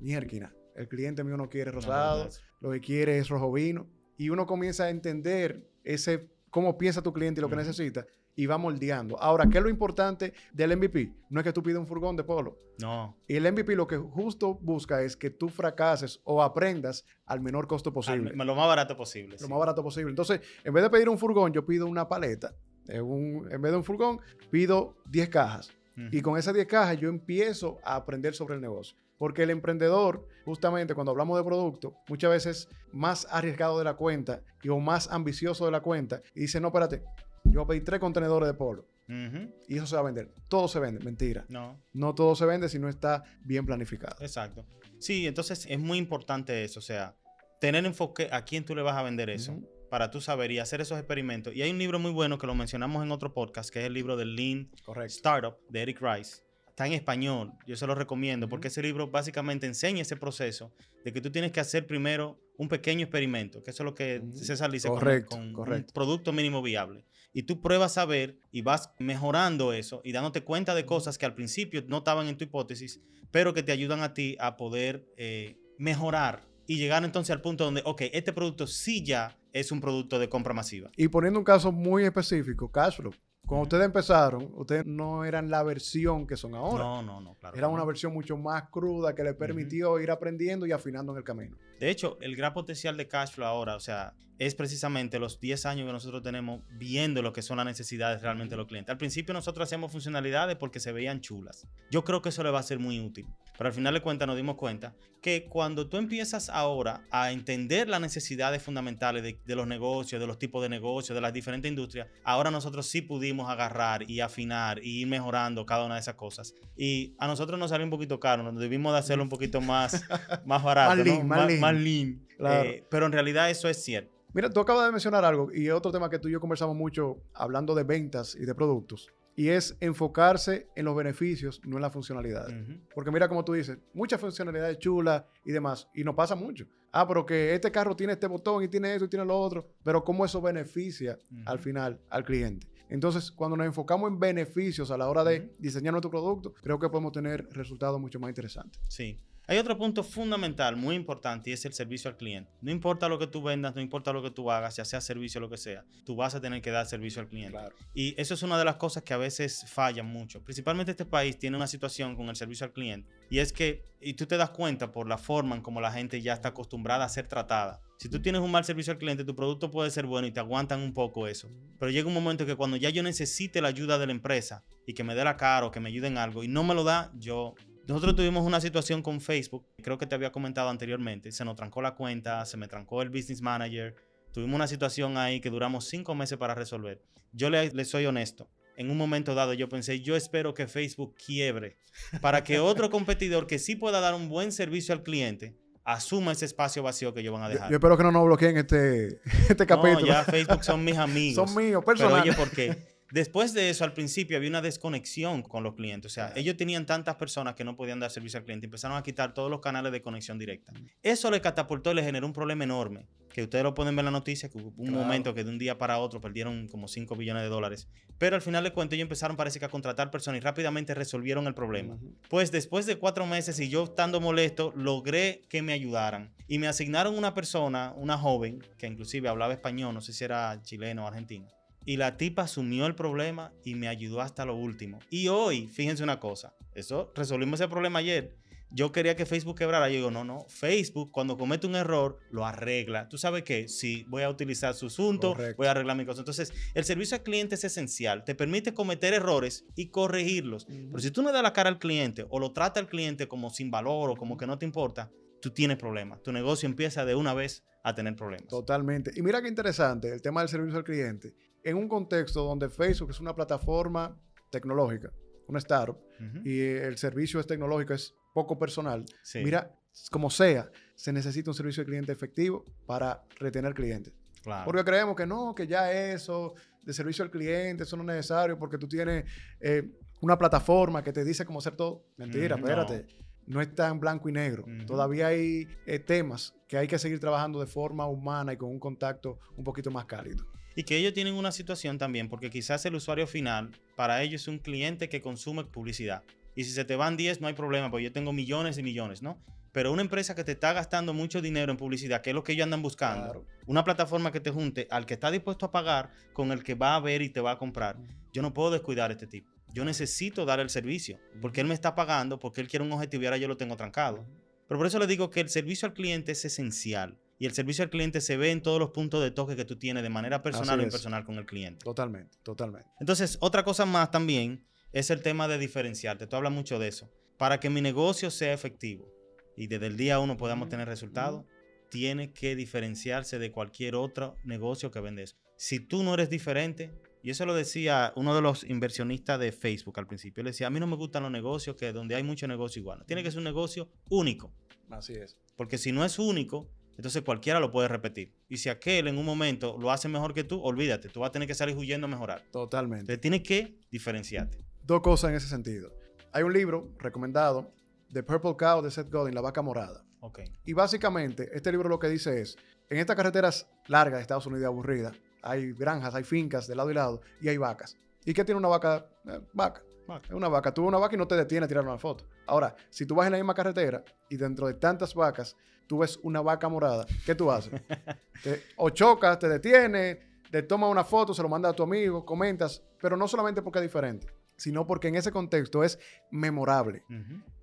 mierda, 0.00 0.52
el 0.74 0.88
cliente 0.88 1.22
mío 1.24 1.36
no 1.36 1.48
quiere 1.48 1.70
rosado, 1.70 2.28
lo 2.60 2.70
que 2.70 2.80
quiere 2.80 3.18
es 3.18 3.28
rojo 3.28 3.52
vino. 3.52 3.86
Y 4.16 4.28
uno 4.30 4.46
comienza 4.46 4.84
a 4.84 4.90
entender 4.90 5.70
ese, 5.82 6.28
cómo 6.50 6.76
piensa 6.76 7.02
tu 7.02 7.12
cliente 7.12 7.40
y 7.40 7.42
lo 7.42 7.48
que 7.48 7.56
necesita 7.56 8.06
y 8.36 8.46
va 8.46 8.56
moldeando. 8.58 9.18
Ahora, 9.20 9.46
¿qué 9.50 9.58
es 9.58 9.64
lo 9.64 9.68
importante 9.70 10.32
del 10.52 10.76
MVP? 10.76 11.12
No 11.30 11.40
es 11.40 11.44
que 11.44 11.52
tú 11.52 11.62
pidas 11.62 11.78
un 11.80 11.86
furgón 11.86 12.16
de 12.16 12.24
polo. 12.24 12.58
No, 12.80 13.16
Y 13.28 13.36
el 13.36 13.50
MVP 13.52 13.74
lo 13.76 13.86
que 13.86 13.96
justo 13.98 14.54
busca 14.54 15.02
es 15.02 15.16
que 15.16 15.28
tú 15.30 15.48
fracases 15.50 16.20
o 16.24 16.42
aprendas 16.42 17.04
al 17.26 17.40
menor 17.40 17.66
costo 17.66 17.90
al- 17.90 17.94
posible. 17.94 18.32
lo 18.34 18.54
más 18.54 18.66
barato 18.68 18.96
posible. 18.96 19.32
lo 19.32 19.38
sí. 19.38 19.48
más 19.48 19.58
barato 19.58 19.82
posible. 19.82 20.10
Entonces, 20.10 20.40
en 20.64 20.72
vez 20.72 20.82
de 20.84 20.90
pedir 20.90 21.08
un 21.10 21.18
furgón, 21.18 21.52
yo 21.52 21.66
pido 21.66 21.86
una 21.86 22.08
paleta. 22.08 22.54
En, 22.88 23.02
un- 23.02 23.48
en 23.52 23.60
vez 23.60 23.72
de 23.72 23.78
un 23.78 23.84
furgón, 23.84 24.20
pido 24.50 24.96
10 25.06 25.28
cajas. 25.28 25.70
Y 26.12 26.22
con 26.22 26.38
esas 26.38 26.54
10 26.54 26.66
cajas 26.66 26.98
yo 26.98 27.10
empiezo 27.10 27.78
a 27.84 27.96
aprender 27.96 28.32
sobre 28.34 28.54
el 28.54 28.60
negocio. 28.62 28.96
Porque 29.20 29.42
el 29.42 29.50
emprendedor, 29.50 30.26
justamente 30.46 30.94
cuando 30.94 31.10
hablamos 31.12 31.36
de 31.36 31.44
producto, 31.44 31.94
muchas 32.08 32.30
veces 32.30 32.68
más 32.90 33.26
arriesgado 33.30 33.76
de 33.78 33.84
la 33.84 33.92
cuenta 33.92 34.40
y, 34.62 34.70
o 34.70 34.78
más 34.80 35.10
ambicioso 35.12 35.66
de 35.66 35.70
la 35.72 35.82
cuenta 35.82 36.22
y 36.34 36.40
dice, 36.40 36.58
no, 36.58 36.68
espérate, 36.68 37.02
yo 37.44 37.60
voy 37.60 37.64
a 37.64 37.66
pedir 37.68 37.84
tres 37.84 38.00
contenedores 38.00 38.46
de 38.48 38.54
polo 38.54 38.86
Ujú. 39.10 39.52
y 39.68 39.76
eso 39.76 39.86
se 39.86 39.94
va 39.94 40.00
a 40.00 40.04
vender. 40.04 40.32
Todo 40.48 40.68
se 40.68 40.80
vende, 40.80 41.04
mentira. 41.04 41.44
No, 41.50 41.78
No 41.92 42.14
todo 42.14 42.34
se 42.34 42.46
vende 42.46 42.70
si 42.70 42.78
no 42.78 42.88
está 42.88 43.22
bien 43.44 43.66
planificado. 43.66 44.16
exacto. 44.24 44.64
Sí, 44.98 45.26
entonces 45.26 45.66
es 45.68 45.78
muy 45.78 45.98
importante 45.98 46.64
eso, 46.64 46.78
o 46.78 46.82
sea, 46.82 47.14
tener 47.60 47.84
enfoque 47.84 48.30
a 48.32 48.42
quién 48.46 48.64
tú 48.64 48.74
le 48.74 48.80
vas 48.80 48.96
a 48.96 49.02
vender 49.02 49.28
eso. 49.28 49.54
Para 49.90 50.10
tú 50.10 50.20
saber 50.22 50.50
y 50.52 50.60
hacer 50.60 50.80
esos 50.80 50.98
experimentos. 50.98 51.52
Y 51.54 51.60
hay 51.62 51.70
un 51.72 51.78
libro 51.78 51.98
muy 51.98 52.12
bueno 52.12 52.38
que 52.38 52.46
lo 52.46 52.54
mencionamos 52.54 53.02
en 53.02 53.10
otro 53.10 53.34
podcast, 53.34 53.70
que 53.70 53.80
es 53.80 53.86
el 53.86 53.92
libro 53.92 54.16
del 54.16 54.34
Lean 54.36 54.70
Correcto. 54.84 55.12
Startup 55.14 55.56
de 55.68 55.82
Eric 55.82 56.00
Rice. 56.00 56.42
Está 56.80 56.86
en 56.86 56.94
español, 56.94 57.52
yo 57.66 57.76
se 57.76 57.86
lo 57.86 57.94
recomiendo 57.94 58.48
porque 58.48 58.68
ese 58.68 58.80
libro 58.80 59.10
básicamente 59.10 59.66
enseña 59.66 60.00
ese 60.00 60.16
proceso 60.16 60.72
de 61.04 61.12
que 61.12 61.20
tú 61.20 61.30
tienes 61.30 61.52
que 61.52 61.60
hacer 61.60 61.86
primero 61.86 62.40
un 62.56 62.68
pequeño 62.68 63.02
experimento, 63.02 63.62
que 63.62 63.70
eso 63.70 63.82
es 63.82 63.84
lo 63.84 63.94
que 63.94 64.22
Ujú. 64.26 64.38
César 64.38 64.70
dice 64.70 64.88
con- 64.88 64.96
Correcto, 64.98 65.36
con, 65.36 65.48
un 65.48 65.52
correcto. 65.52 65.92
producto 65.92 66.32
mínimo 66.32 66.62
viable. 66.62 67.04
Y 67.34 67.42
tú 67.42 67.60
pruebas 67.60 67.98
a 67.98 68.06
ver 68.06 68.38
y 68.50 68.62
vas 68.62 68.94
mejorando 68.98 69.74
eso 69.74 70.00
y 70.04 70.12
dándote 70.12 70.40
cuenta 70.42 70.74
de 70.74 70.86
cosas 70.86 71.18
que 71.18 71.26
al 71.26 71.34
principio 71.34 71.84
no 71.86 71.98
estaban 71.98 72.28
en 72.28 72.38
tu 72.38 72.44
hipótesis, 72.44 72.98
pero 73.30 73.52
que 73.52 73.62
te 73.62 73.72
ayudan 73.72 74.00
a 74.00 74.14
ti 74.14 74.38
a 74.40 74.56
poder 74.56 75.04
eh, 75.18 75.58
mejorar 75.76 76.48
y 76.66 76.78
llegar 76.78 77.04
entonces 77.04 77.30
al 77.36 77.42
punto 77.42 77.64
donde, 77.64 77.82
ok, 77.84 78.04
este 78.14 78.32
producto 78.32 78.66
sí 78.66 79.04
ya 79.04 79.38
es 79.52 79.70
un 79.70 79.82
producto 79.82 80.18
de 80.18 80.30
compra 80.30 80.54
masiva. 80.54 80.90
Y 80.96 81.08
poniendo 81.08 81.40
un 81.40 81.44
caso 81.44 81.72
muy 81.72 82.04
específico, 82.04 82.72
Cashflow. 82.72 83.12
Cuando 83.50 83.64
ustedes 83.64 83.86
empezaron, 83.86 84.48
ustedes 84.54 84.86
no 84.86 85.24
eran 85.24 85.50
la 85.50 85.64
versión 85.64 86.24
que 86.24 86.36
son 86.36 86.54
ahora. 86.54 86.84
No, 86.84 87.02
no, 87.02 87.20
no, 87.20 87.34
claro. 87.34 87.56
Era 87.56 87.66
una 87.66 87.84
versión 87.84 88.12
mucho 88.14 88.36
más 88.36 88.70
cruda 88.70 89.12
que 89.12 89.24
le 89.24 89.34
permitió 89.34 89.98
ir 89.98 90.12
aprendiendo 90.12 90.66
y 90.66 90.70
afinando 90.70 91.10
en 91.10 91.18
el 91.18 91.24
camino. 91.24 91.56
De 91.80 91.90
hecho, 91.90 92.16
el 92.20 92.36
gran 92.36 92.54
potencial 92.54 92.96
de 92.96 93.08
Cashflow 93.08 93.44
ahora, 93.44 93.74
o 93.74 93.80
sea, 93.80 94.14
es 94.38 94.54
precisamente 94.54 95.18
los 95.18 95.40
10 95.40 95.66
años 95.66 95.86
que 95.88 95.92
nosotros 95.92 96.22
tenemos 96.22 96.62
viendo 96.78 97.22
lo 97.22 97.32
que 97.32 97.42
son 97.42 97.56
las 97.56 97.66
necesidades 97.66 98.22
realmente 98.22 98.52
de 98.52 98.58
los 98.58 98.68
clientes. 98.68 98.92
Al 98.92 98.98
principio 98.98 99.34
nosotros 99.34 99.66
hacíamos 99.66 99.90
funcionalidades 99.90 100.54
porque 100.54 100.78
se 100.78 100.92
veían 100.92 101.20
chulas. 101.20 101.66
Yo 101.90 102.04
creo 102.04 102.22
que 102.22 102.28
eso 102.28 102.44
le 102.44 102.50
va 102.50 102.60
a 102.60 102.62
ser 102.62 102.78
muy 102.78 103.00
útil. 103.00 103.26
Pero 103.60 103.68
al 103.68 103.74
final 103.74 103.92
de 103.92 104.00
cuentas 104.00 104.26
nos 104.26 104.38
dimos 104.38 104.56
cuenta 104.56 104.94
que 105.20 105.46
cuando 105.46 105.86
tú 105.86 105.98
empiezas 105.98 106.48
ahora 106.48 107.02
a 107.10 107.30
entender 107.30 107.90
las 107.90 108.00
necesidades 108.00 108.62
fundamentales 108.62 109.22
de, 109.22 109.38
de 109.44 109.54
los 109.54 109.66
negocios, 109.66 110.18
de 110.18 110.26
los 110.26 110.38
tipos 110.38 110.62
de 110.62 110.70
negocios, 110.70 111.14
de 111.14 111.20
las 111.20 111.34
diferentes 111.34 111.68
industrias, 111.68 112.08
ahora 112.24 112.50
nosotros 112.50 112.86
sí 112.86 113.02
pudimos 113.02 113.50
agarrar 113.50 114.08
y 114.08 114.20
afinar 114.20 114.82
y 114.82 115.02
ir 115.02 115.08
mejorando 115.08 115.66
cada 115.66 115.84
una 115.84 115.96
de 115.96 116.00
esas 116.00 116.14
cosas. 116.14 116.54
Y 116.74 117.14
a 117.18 117.26
nosotros 117.26 117.60
nos 117.60 117.68
salió 117.68 117.84
un 117.84 117.90
poquito 117.90 118.18
caro, 118.18 118.42
nos 118.42 118.58
debimos 118.58 118.94
de 118.94 118.98
hacerlo 118.98 119.24
un 119.24 119.28
poquito 119.28 119.60
más, 119.60 120.04
más 120.46 120.62
barato, 120.62 120.96
Más 120.96 120.96
¿no? 120.96 121.04
lean, 121.04 121.60
más 121.60 121.74
lean. 121.74 122.26
Claro. 122.38 122.66
Eh, 122.66 122.86
pero 122.88 123.04
en 123.04 123.12
realidad 123.12 123.50
eso 123.50 123.68
es 123.68 123.84
cierto. 123.84 124.10
Mira, 124.32 124.48
tú 124.48 124.60
acabas 124.60 124.86
de 124.86 124.92
mencionar 124.92 125.22
algo 125.26 125.50
y 125.52 125.66
es 125.66 125.72
otro 125.74 125.92
tema 125.92 126.08
que 126.08 126.18
tú 126.18 126.28
y 126.28 126.32
yo 126.32 126.40
conversamos 126.40 126.76
mucho 126.76 127.18
hablando 127.34 127.74
de 127.74 127.82
ventas 127.82 128.34
y 128.40 128.46
de 128.46 128.54
productos. 128.54 129.10
Y 129.36 129.48
es 129.48 129.76
enfocarse 129.80 130.68
en 130.76 130.84
los 130.84 130.96
beneficios, 130.96 131.60
no 131.64 131.76
en 131.76 131.82
las 131.82 131.92
funcionalidades. 131.92 132.54
Porque 132.94 133.10
mira 133.10 133.28
como 133.28 133.44
tú 133.44 133.52
dices, 133.52 133.78
muchas 133.94 134.20
funcionalidades 134.20 134.78
chulas 134.78 135.24
y 135.44 135.52
demás, 135.52 135.88
y 135.94 136.04
nos 136.04 136.14
pasa 136.14 136.34
mucho. 136.34 136.66
Ah, 136.92 137.06
pero 137.06 137.24
que 137.24 137.54
este 137.54 137.70
carro 137.70 137.94
tiene 137.94 138.14
este 138.14 138.26
botón 138.26 138.64
y 138.64 138.68
tiene 138.68 138.92
esto 138.92 139.04
y 139.04 139.08
tiene 139.08 139.24
lo 139.24 139.38
otro, 139.38 139.68
pero 139.84 140.02
cómo 140.02 140.24
eso 140.24 140.42
beneficia 140.42 141.16
al 141.46 141.58
final 141.58 142.00
al 142.10 142.24
cliente. 142.24 142.66
Entonces, 142.88 143.30
cuando 143.30 143.56
nos 143.56 143.66
enfocamos 143.66 144.10
en 144.10 144.18
beneficios 144.18 144.90
a 144.90 144.98
la 144.98 145.08
hora 145.08 145.22
de 145.22 145.54
diseñar 145.58 145.92
nuestro 145.92 146.10
producto, 146.10 146.52
creo 146.54 146.78
que 146.80 146.88
podemos 146.88 147.12
tener 147.12 147.48
resultados 147.52 148.00
mucho 148.00 148.18
más 148.18 148.30
interesantes. 148.30 148.82
Sí. 148.88 149.20
Hay 149.50 149.58
otro 149.58 149.76
punto 149.76 150.04
fundamental, 150.04 150.76
muy 150.76 150.94
importante, 150.94 151.50
y 151.50 151.52
es 151.54 151.64
el 151.64 151.72
servicio 151.72 152.08
al 152.08 152.16
cliente. 152.16 152.52
No 152.60 152.70
importa 152.70 153.08
lo 153.08 153.18
que 153.18 153.26
tú 153.26 153.42
vendas, 153.42 153.74
no 153.74 153.80
importa 153.80 154.12
lo 154.12 154.22
que 154.22 154.30
tú 154.30 154.48
hagas, 154.48 154.76
ya 154.76 154.84
sea 154.84 155.00
servicio 155.00 155.40
o 155.40 155.42
lo 155.42 155.50
que 155.50 155.56
sea, 155.56 155.84
tú 156.04 156.14
vas 156.14 156.36
a 156.36 156.40
tener 156.40 156.62
que 156.62 156.70
dar 156.70 156.86
servicio 156.86 157.20
al 157.20 157.26
cliente. 157.26 157.58
Y 157.92 158.14
eso 158.16 158.34
es 158.34 158.44
una 158.44 158.56
de 158.56 158.64
las 158.64 158.76
cosas 158.76 159.02
que 159.02 159.12
a 159.12 159.16
veces 159.16 159.64
fallan 159.66 160.06
mucho. 160.06 160.40
Principalmente 160.44 160.92
este 160.92 161.04
país 161.04 161.36
tiene 161.36 161.56
una 161.56 161.66
situación 161.66 162.14
con 162.14 162.28
el 162.28 162.36
servicio 162.36 162.64
al 162.64 162.72
cliente. 162.72 163.10
Y 163.28 163.40
es 163.40 163.52
que, 163.52 163.82
y 164.00 164.14
tú 164.14 164.24
te 164.24 164.36
das 164.36 164.50
cuenta 164.50 164.92
por 164.92 165.08
la 165.08 165.18
forma 165.18 165.56
en 165.56 165.62
como 165.62 165.80
la 165.80 165.90
gente 165.90 166.22
ya 166.22 166.34
está 166.34 166.50
acostumbrada 166.50 167.04
a 167.04 167.08
ser 167.08 167.26
tratada. 167.26 167.80
Si 167.98 168.08
tú 168.08 168.22
tienes 168.22 168.42
un 168.42 168.52
mal 168.52 168.64
servicio 168.64 168.92
al 168.92 169.00
cliente, 169.00 169.24
tu 169.24 169.34
producto 169.34 169.72
puede 169.72 169.90
ser 169.90 170.06
bueno 170.06 170.28
y 170.28 170.30
te 170.30 170.38
aguantan 170.38 170.78
un 170.80 170.94
poco 170.94 171.26
eso. 171.26 171.50
Pero 171.76 171.90
llega 171.90 172.06
un 172.06 172.14
momento 172.14 172.46
que 172.46 172.54
cuando 172.54 172.76
ya 172.76 172.90
yo 172.90 173.02
necesite 173.02 173.60
la 173.60 173.66
ayuda 173.66 173.98
de 173.98 174.06
la 174.06 174.12
empresa 174.12 174.62
y 174.86 174.94
que 174.94 175.02
me 175.02 175.16
dé 175.16 175.24
la 175.24 175.36
cara 175.36 175.66
o 175.66 175.72
que 175.72 175.80
me 175.80 175.88
ayuden 175.88 176.18
algo 176.18 176.44
y 176.44 176.48
no 176.48 176.62
me 176.62 176.76
lo 176.76 176.84
da, 176.84 177.10
yo... 177.18 177.56
Nosotros 177.90 178.14
tuvimos 178.14 178.46
una 178.46 178.60
situación 178.60 179.02
con 179.02 179.20
Facebook, 179.20 179.66
creo 179.82 179.98
que 179.98 180.06
te 180.06 180.14
había 180.14 180.30
comentado 180.30 180.68
anteriormente, 180.68 181.32
se 181.32 181.44
nos 181.44 181.56
trancó 181.56 181.82
la 181.82 181.96
cuenta, 181.96 182.46
se 182.46 182.56
me 182.56 182.68
trancó 182.68 183.02
el 183.02 183.10
business 183.10 183.42
manager, 183.42 183.96
tuvimos 184.32 184.54
una 184.54 184.68
situación 184.68 185.18
ahí 185.18 185.40
que 185.40 185.50
duramos 185.50 185.88
cinco 185.88 186.14
meses 186.14 186.38
para 186.38 186.54
resolver. 186.54 187.02
Yo 187.32 187.50
le, 187.50 187.68
le 187.72 187.84
soy 187.84 188.06
honesto, 188.06 188.48
en 188.76 188.92
un 188.92 188.96
momento 188.96 189.34
dado 189.34 189.54
yo 189.54 189.68
pensé, 189.68 190.02
yo 190.02 190.14
espero 190.14 190.54
que 190.54 190.68
Facebook 190.68 191.16
quiebre 191.16 191.78
para 192.20 192.44
que 192.44 192.60
otro 192.60 192.90
competidor 192.90 193.48
que 193.48 193.58
sí 193.58 193.74
pueda 193.74 193.98
dar 193.98 194.14
un 194.14 194.28
buen 194.28 194.52
servicio 194.52 194.94
al 194.94 195.02
cliente 195.02 195.56
asuma 195.82 196.30
ese 196.30 196.44
espacio 196.44 196.84
vacío 196.84 197.12
que 197.12 197.22
ellos 197.22 197.32
van 197.32 197.42
a 197.42 197.48
Yo, 197.48 197.54
dejar. 197.54 197.70
yo 197.70 197.76
espero 197.78 197.96
que 197.96 198.04
no 198.04 198.12
nos 198.12 198.24
bloqueen 198.24 198.56
este, 198.56 199.20
este 199.48 199.66
capítulo. 199.66 200.02
No, 200.02 200.06
ya 200.06 200.22
Facebook 200.22 200.62
son 200.62 200.84
mis 200.84 200.96
amigos. 200.96 201.50
Son 201.50 201.56
míos, 201.60 201.82
Pero 201.84 201.98
personales. 201.98 202.22
oye, 202.22 202.32
¿por 202.34 202.50
qué? 202.52 202.89
Después 203.12 203.52
de 203.54 203.70
eso, 203.70 203.84
al 203.84 203.92
principio 203.92 204.36
había 204.36 204.50
una 204.50 204.62
desconexión 204.62 205.42
con 205.42 205.62
los 205.64 205.74
clientes. 205.74 206.12
O 206.12 206.14
sea, 206.14 206.32
ellos 206.36 206.56
tenían 206.56 206.86
tantas 206.86 207.16
personas 207.16 207.54
que 207.54 207.64
no 207.64 207.76
podían 207.76 207.98
dar 208.00 208.10
servicio 208.10 208.38
al 208.38 208.44
cliente. 208.44 208.66
Empezaron 208.66 208.96
a 208.96 209.02
quitar 209.02 209.34
todos 209.34 209.50
los 209.50 209.60
canales 209.60 209.90
de 209.92 210.00
conexión 210.02 210.38
directa. 210.38 210.72
Eso 211.02 211.30
le 211.30 211.40
catapultó 211.40 211.90
y 211.92 211.94
le 211.94 212.02
generó 212.04 212.26
un 212.26 212.32
problema 212.32 212.64
enorme. 212.64 213.06
Que 213.32 213.44
ustedes 213.44 213.62
lo 213.62 213.74
pueden 213.74 213.94
ver 213.94 214.00
en 214.02 214.06
la 214.06 214.10
noticia, 214.10 214.48
que 214.48 214.58
hubo 214.58 214.72
un 214.76 214.88
Claro. 214.88 215.02
momento 215.04 215.34
que 215.34 215.44
de 215.44 215.50
un 215.50 215.58
día 215.58 215.78
para 215.78 215.98
otro 215.98 216.20
perdieron 216.20 216.66
como 216.66 216.88
5 216.88 217.14
billones 217.14 217.44
de 217.44 217.48
dólares. 217.48 217.88
Pero 218.18 218.34
al 218.34 218.42
final 218.42 218.64
de 218.64 218.72
cuentas 218.72 218.94
ellos 218.96 219.04
empezaron 219.04 219.36
parece 219.36 219.60
que 219.60 219.64
a 219.64 219.68
contratar 219.68 220.10
personas 220.10 220.38
y 220.38 220.40
rápidamente 220.40 220.94
resolvieron 220.94 221.46
el 221.46 221.54
problema. 221.54 221.96
Pues 222.28 222.50
después 222.50 222.86
de 222.86 222.96
cuatro 222.96 223.26
meses 223.26 223.58
y 223.60 223.68
yo 223.68 223.84
estando 223.84 224.20
molesto, 224.20 224.72
logré 224.76 225.42
que 225.48 225.62
me 225.62 225.72
ayudaran. 225.72 226.32
Y 226.48 226.58
me 226.58 226.66
asignaron 226.66 227.16
una 227.16 227.32
persona, 227.32 227.92
una 227.96 228.18
joven, 228.18 228.64
que 228.78 228.88
inclusive 228.88 229.28
hablaba 229.28 229.52
español, 229.52 229.94
no 229.94 230.00
sé 230.00 230.12
si 230.12 230.24
era 230.24 230.60
chileno 230.62 231.04
o 231.04 231.06
argentino. 231.06 231.46
Y 231.84 231.96
la 231.96 232.16
tipa 232.16 232.42
asumió 232.42 232.86
el 232.86 232.94
problema 232.94 233.52
y 233.64 233.74
me 233.74 233.88
ayudó 233.88 234.20
hasta 234.20 234.44
lo 234.44 234.54
último. 234.54 234.98
Y 235.10 235.28
hoy, 235.28 235.66
fíjense 235.68 236.02
una 236.02 236.20
cosa, 236.20 236.54
eso 236.74 237.12
resolvimos 237.14 237.60
ese 237.60 237.68
problema 237.68 237.98
ayer. 238.00 238.36
Yo 238.72 238.92
quería 238.92 239.16
que 239.16 239.26
Facebook 239.26 239.58
quebrara. 239.58 239.88
Yo 239.88 239.96
digo, 239.96 240.10
no, 240.12 240.22
no. 240.22 240.46
Facebook, 240.48 241.10
cuando 241.10 241.36
comete 241.36 241.66
un 241.66 241.74
error, 241.74 242.18
lo 242.30 242.46
arregla. 242.46 243.08
¿Tú 243.08 243.18
sabes 243.18 243.42
qué? 243.42 243.66
Sí, 243.66 244.04
voy 244.08 244.22
a 244.22 244.30
utilizar 244.30 244.74
su 244.74 244.86
asunto, 244.86 245.32
Correcto. 245.32 245.56
voy 245.56 245.66
a 245.66 245.72
arreglar 245.72 245.96
mi 245.96 246.06
cosa. 246.06 246.20
Entonces, 246.20 246.52
el 246.74 246.84
servicio 246.84 247.16
al 247.16 247.24
cliente 247.24 247.56
es 247.56 247.64
esencial. 247.64 248.22
Te 248.22 248.36
permite 248.36 248.72
cometer 248.72 249.12
errores 249.12 249.64
y 249.74 249.88
corregirlos. 249.88 250.66
Pero 250.68 251.00
si 251.00 251.10
tú 251.10 251.20
no 251.22 251.32
das 251.32 251.42
la 251.42 251.52
cara 251.52 251.68
al 251.68 251.80
cliente 251.80 252.26
o 252.30 252.38
lo 252.38 252.52
trata 252.52 252.78
al 252.78 252.86
cliente 252.86 253.26
como 253.26 253.50
sin 253.50 253.72
valor 253.72 254.10
o 254.10 254.14
como 254.14 254.36
que 254.36 254.46
no 254.46 254.56
te 254.56 254.66
importa, 254.66 255.10
tú 255.42 255.50
tienes 255.50 255.76
problemas. 255.76 256.22
Tu 256.22 256.30
negocio 256.32 256.68
empieza 256.68 257.04
de 257.04 257.16
una 257.16 257.34
vez 257.34 257.64
a 257.82 257.96
tener 257.96 258.14
problemas. 258.14 258.46
Totalmente. 258.46 259.10
Y 259.16 259.22
mira 259.22 259.42
qué 259.42 259.48
interesante 259.48 260.12
el 260.12 260.22
tema 260.22 260.42
del 260.42 260.48
servicio 260.48 260.78
al 260.78 260.84
cliente. 260.84 261.34
En 261.64 261.76
un 261.76 261.88
contexto 261.88 262.42
donde 262.44 262.68
Facebook 262.68 263.10
es 263.10 263.20
una 263.20 263.34
plataforma 263.34 264.16
tecnológica, 264.50 265.12
una 265.46 265.58
startup, 265.58 265.98
y 266.44 266.60
el 266.60 266.96
servicio 266.98 267.40
es 267.40 267.46
tecnológico, 267.46 267.94
es 267.94 268.14
poco 268.34 268.58
personal. 268.58 269.04
Sí, 269.22 269.40
Mira, 269.42 269.74
como 270.10 270.30
sea, 270.30 270.70
se 270.94 271.12
necesita 271.12 271.50
un 271.50 271.54
servicio 271.54 271.80
al 271.82 271.86
cliente 271.86 272.12
efectivo 272.12 272.64
para 272.86 273.24
retener 273.38 273.74
clientes. 273.74 274.12
claro. 274.42 274.64
Porque 274.64 274.84
creemos 274.84 275.16
que 275.16 275.26
no, 275.26 275.54
que 275.54 275.66
ya 275.66 275.90
eso 275.92 276.54
de 276.82 276.92
servicio 276.92 277.24
al 277.24 277.30
cliente, 277.30 277.82
eso 277.84 277.96
no 277.96 278.02
es 278.04 278.16
necesario 278.16 278.58
porque 278.58 278.78
tú 278.78 278.88
tienes 278.88 279.24
eh, 279.60 279.90
una 280.20 280.38
plataforma 280.38 281.02
que 281.02 281.12
te 281.12 281.24
dice 281.24 281.44
cómo 281.44 281.58
hacer 281.58 281.74
todo. 281.76 282.04
Mentira, 282.16 282.56
Mm, 282.56 282.60
espérate. 282.60 283.06
No 283.46 283.60
está 283.60 283.88
en 283.88 283.98
blanco 283.98 284.28
y 284.28 284.32
negro. 284.32 284.64
Todavía 284.86 285.26
hay 285.28 285.66
eh, 285.86 285.98
temas 285.98 286.54
que 286.68 286.76
hay 286.78 286.86
que 286.86 286.98
seguir 286.98 287.18
trabajando 287.18 287.58
de 287.58 287.66
forma 287.66 288.06
humana 288.06 288.52
y 288.52 288.56
con 288.56 288.70
un 288.70 288.78
contacto 288.78 289.38
un 289.56 289.64
poquito 289.64 289.90
más 289.90 290.04
cálido. 290.04 290.46
Y 290.80 290.84
que 290.84 290.96
ellos 290.96 291.12
tienen 291.12 291.34
una 291.34 291.52
situación 291.52 291.98
también, 291.98 292.30
porque 292.30 292.48
quizás 292.48 292.86
el 292.86 292.94
usuario 292.94 293.26
final, 293.26 293.70
para 293.96 294.22
ellos 294.22 294.40
es 294.40 294.48
un 294.48 294.56
cliente 294.56 295.10
que 295.10 295.20
consume 295.20 295.64
publicidad. 295.64 296.22
Y 296.56 296.64
si 296.64 296.70
se 296.70 296.86
te 296.86 296.96
van 296.96 297.18
10, 297.18 297.42
no 297.42 297.48
hay 297.48 297.52
problema, 297.52 297.90
porque 297.90 298.04
yo 298.04 298.12
tengo 298.12 298.32
millones 298.32 298.78
y 298.78 298.82
millones, 298.82 299.20
¿no? 299.20 299.38
Pero 299.72 299.92
una 299.92 300.00
empresa 300.00 300.34
que 300.34 300.42
te 300.42 300.52
está 300.52 300.72
gastando 300.72 301.12
mucho 301.12 301.42
dinero 301.42 301.70
en 301.70 301.76
publicidad, 301.76 302.22
que 302.22 302.30
es 302.30 302.34
lo 302.34 302.42
que 302.42 302.52
ellos 302.52 302.64
andan 302.64 302.80
buscando, 302.80 303.24
Claro. 303.24 303.46
una 303.66 303.84
plataforma 303.84 304.32
que 304.32 304.40
te 304.40 304.50
junte 304.50 304.88
al 304.90 305.04
que 305.04 305.12
está 305.12 305.30
dispuesto 305.30 305.66
a 305.66 305.70
pagar 305.70 306.12
con 306.32 306.50
el 306.50 306.64
que 306.64 306.74
va 306.74 306.94
a 306.94 307.00
ver 307.00 307.20
y 307.20 307.28
te 307.28 307.42
va 307.42 307.50
a 307.50 307.58
comprar, 307.58 307.98
yo 308.32 308.40
no 308.40 308.54
puedo 308.54 308.70
descuidar 308.70 309.10
a 309.10 309.12
este 309.12 309.26
tipo. 309.26 309.50
Yo 309.74 309.84
necesito 309.84 310.46
dar 310.46 310.60
el 310.60 310.70
servicio, 310.70 311.20
porque 311.42 311.60
él 311.60 311.66
me 311.66 311.74
está 311.74 311.94
pagando, 311.94 312.38
porque 312.38 312.62
él 312.62 312.68
quiere 312.68 312.86
un 312.86 312.92
objetivo 312.92 313.24
y 313.24 313.26
ahora 313.26 313.36
yo 313.36 313.48
lo 313.48 313.58
tengo 313.58 313.76
trancado. 313.76 314.26
Pero 314.66 314.78
por 314.78 314.86
eso 314.86 314.98
le 314.98 315.06
digo 315.06 315.28
que 315.28 315.40
el 315.40 315.50
servicio 315.50 315.86
al 315.86 315.92
cliente 315.92 316.32
es 316.32 316.42
esencial. 316.46 317.18
Y 317.40 317.46
el 317.46 317.54
servicio 317.54 317.82
al 317.82 317.88
cliente 317.88 318.20
se 318.20 318.36
ve 318.36 318.50
en 318.50 318.60
todos 318.62 318.78
los 318.78 318.90
puntos 318.90 319.22
de 319.22 319.30
toque 319.30 319.56
que 319.56 319.64
tú 319.64 319.76
tienes 319.76 320.02
de 320.02 320.10
manera 320.10 320.42
personal 320.42 320.78
Así 320.78 320.80
o 320.80 320.82
es. 320.82 320.86
impersonal 320.88 321.24
con 321.24 321.38
el 321.38 321.46
cliente. 321.46 321.82
Totalmente, 321.82 322.36
totalmente. 322.42 322.90
Entonces, 323.00 323.38
otra 323.40 323.64
cosa 323.64 323.86
más 323.86 324.10
también 324.10 324.66
es 324.92 325.08
el 325.08 325.22
tema 325.22 325.48
de 325.48 325.56
diferenciarte. 325.56 326.26
Tú 326.26 326.36
hablas 326.36 326.52
mucho 326.52 326.78
de 326.78 326.88
eso. 326.88 327.10
Para 327.38 327.58
que 327.58 327.70
mi 327.70 327.80
negocio 327.80 328.30
sea 328.30 328.52
efectivo 328.52 329.10
y 329.56 329.68
desde 329.68 329.86
el 329.86 329.96
día 329.96 330.18
uno 330.18 330.36
podamos 330.36 330.68
tener 330.68 330.86
resultados, 330.86 331.46
tiene 331.88 332.34
que 332.34 332.54
diferenciarse 332.54 333.38
de 333.38 333.50
cualquier 333.50 333.94
otro 333.94 334.36
negocio 334.44 334.90
que 334.90 335.00
vendes. 335.00 335.38
Si 335.56 335.80
tú 335.80 336.02
no 336.02 336.12
eres 336.12 336.28
diferente, 336.28 336.92
y 337.22 337.30
eso 337.30 337.46
lo 337.46 337.54
decía 337.54 338.12
uno 338.16 338.34
de 338.34 338.42
los 338.42 338.64
inversionistas 338.64 339.40
de 339.40 339.50
Facebook 339.52 339.98
al 339.98 340.06
principio, 340.06 340.42
él 340.42 340.48
decía, 340.48 340.66
a 340.66 340.70
mí 340.70 340.78
no 340.78 340.86
me 340.86 340.96
gustan 340.96 341.22
los 341.22 341.32
negocios 341.32 341.74
que 341.76 341.90
donde 341.94 342.16
hay 342.16 342.22
mucho 342.22 342.46
negocio 342.46 342.80
igual. 342.80 343.02
Tiene 343.06 343.22
que 343.22 343.30
ser 343.30 343.38
un 343.38 343.44
negocio 343.44 343.88
único. 344.10 344.52
Así 344.90 345.14
es. 345.14 345.38
Porque 345.56 345.78
si 345.78 345.90
no 345.92 346.04
es 346.04 346.18
único, 346.18 346.68
entonces 346.96 347.22
cualquiera 347.22 347.60
lo 347.60 347.70
puede 347.70 347.88
repetir. 347.88 348.34
Y 348.48 348.58
si 348.58 348.68
aquel 348.68 349.08
en 349.08 349.18
un 349.18 349.24
momento 349.24 349.76
lo 349.78 349.90
hace 349.90 350.08
mejor 350.08 350.34
que 350.34 350.44
tú, 350.44 350.60
olvídate, 350.62 351.08
tú 351.08 351.20
vas 351.20 351.30
a 351.30 351.32
tener 351.32 351.48
que 351.48 351.54
salir 351.54 351.76
huyendo 351.76 352.06
a 352.06 352.10
mejorar. 352.10 352.42
Totalmente. 352.50 353.00
Entonces 353.00 353.20
tienes 353.20 353.42
que 353.42 353.78
diferenciarte. 353.90 354.64
Dos 354.82 355.00
cosas 355.00 355.30
en 355.30 355.36
ese 355.36 355.48
sentido. 355.48 355.92
Hay 356.32 356.42
un 356.42 356.52
libro 356.52 356.92
recomendado, 356.98 357.72
The 358.12 358.22
Purple 358.22 358.56
Cow 358.56 358.82
de 358.82 358.90
Seth 358.90 359.10
Godin, 359.10 359.34
La 359.34 359.40
Vaca 359.40 359.62
Morada. 359.62 360.04
Ok. 360.20 360.40
Y 360.64 360.72
básicamente, 360.72 361.48
este 361.52 361.72
libro 361.72 361.88
lo 361.88 361.98
que 361.98 362.08
dice 362.08 362.40
es, 362.40 362.56
en 362.88 362.98
estas 362.98 363.16
carreteras 363.16 363.68
largas 363.86 364.18
de 364.18 364.22
Estados 364.22 364.46
Unidos 364.46 364.66
aburridas, 364.66 365.16
hay 365.42 365.72
granjas, 365.72 366.14
hay 366.14 366.24
fincas 366.24 366.66
de 366.66 366.74
lado 366.74 366.90
y 366.90 366.94
lado, 366.94 367.20
y 367.40 367.48
hay 367.48 367.56
vacas. 367.56 367.96
¿Y 368.24 368.34
qué 368.34 368.44
tiene 368.44 368.58
una 368.58 368.68
vaca? 368.68 369.06
Eh, 369.26 369.40
vaca. 369.52 369.82
Es 370.24 370.30
una 370.32 370.48
vaca. 370.48 370.74
Tú 370.74 370.82
ves 370.82 370.88
una 370.88 370.98
vaca 370.98 371.14
y 371.14 371.18
no 371.18 371.26
te 371.26 371.36
detienes 371.36 371.66
a 371.66 371.68
tirar 371.68 371.84
una 371.84 371.98
foto. 371.98 372.26
Ahora, 372.46 372.74
si 372.90 373.06
tú 373.06 373.14
vas 373.14 373.26
en 373.26 373.32
la 373.32 373.38
misma 373.38 373.54
carretera 373.54 374.02
y 374.28 374.36
dentro 374.36 374.66
de 374.66 374.74
tantas 374.74 375.14
vacas 375.14 375.56
tú 375.90 375.98
ves 375.98 376.20
una 376.22 376.40
vaca 376.40 376.68
morada, 376.68 377.04
¿qué 377.26 377.34
tú 377.34 377.50
haces? 377.50 377.72
Te- 378.44 378.62
o 378.76 378.90
chocas, 378.90 379.40
te 379.40 379.48
detienes, 379.48 380.18
te 380.48 380.62
tomas 380.62 380.88
una 380.88 381.02
foto, 381.02 381.34
se 381.34 381.42
lo 381.42 381.48
mandas 381.48 381.72
a 381.72 381.74
tu 381.74 381.82
amigo, 381.82 382.24
comentas, 382.24 382.80
pero 383.00 383.16
no 383.16 383.26
solamente 383.26 383.60
porque 383.60 383.80
es 383.80 383.82
diferente, 383.82 384.28
sino 384.56 384.86
porque 384.86 385.08
en 385.08 385.16
ese 385.16 385.32
contexto 385.32 385.82
es 385.82 385.98
memorable. 386.30 387.02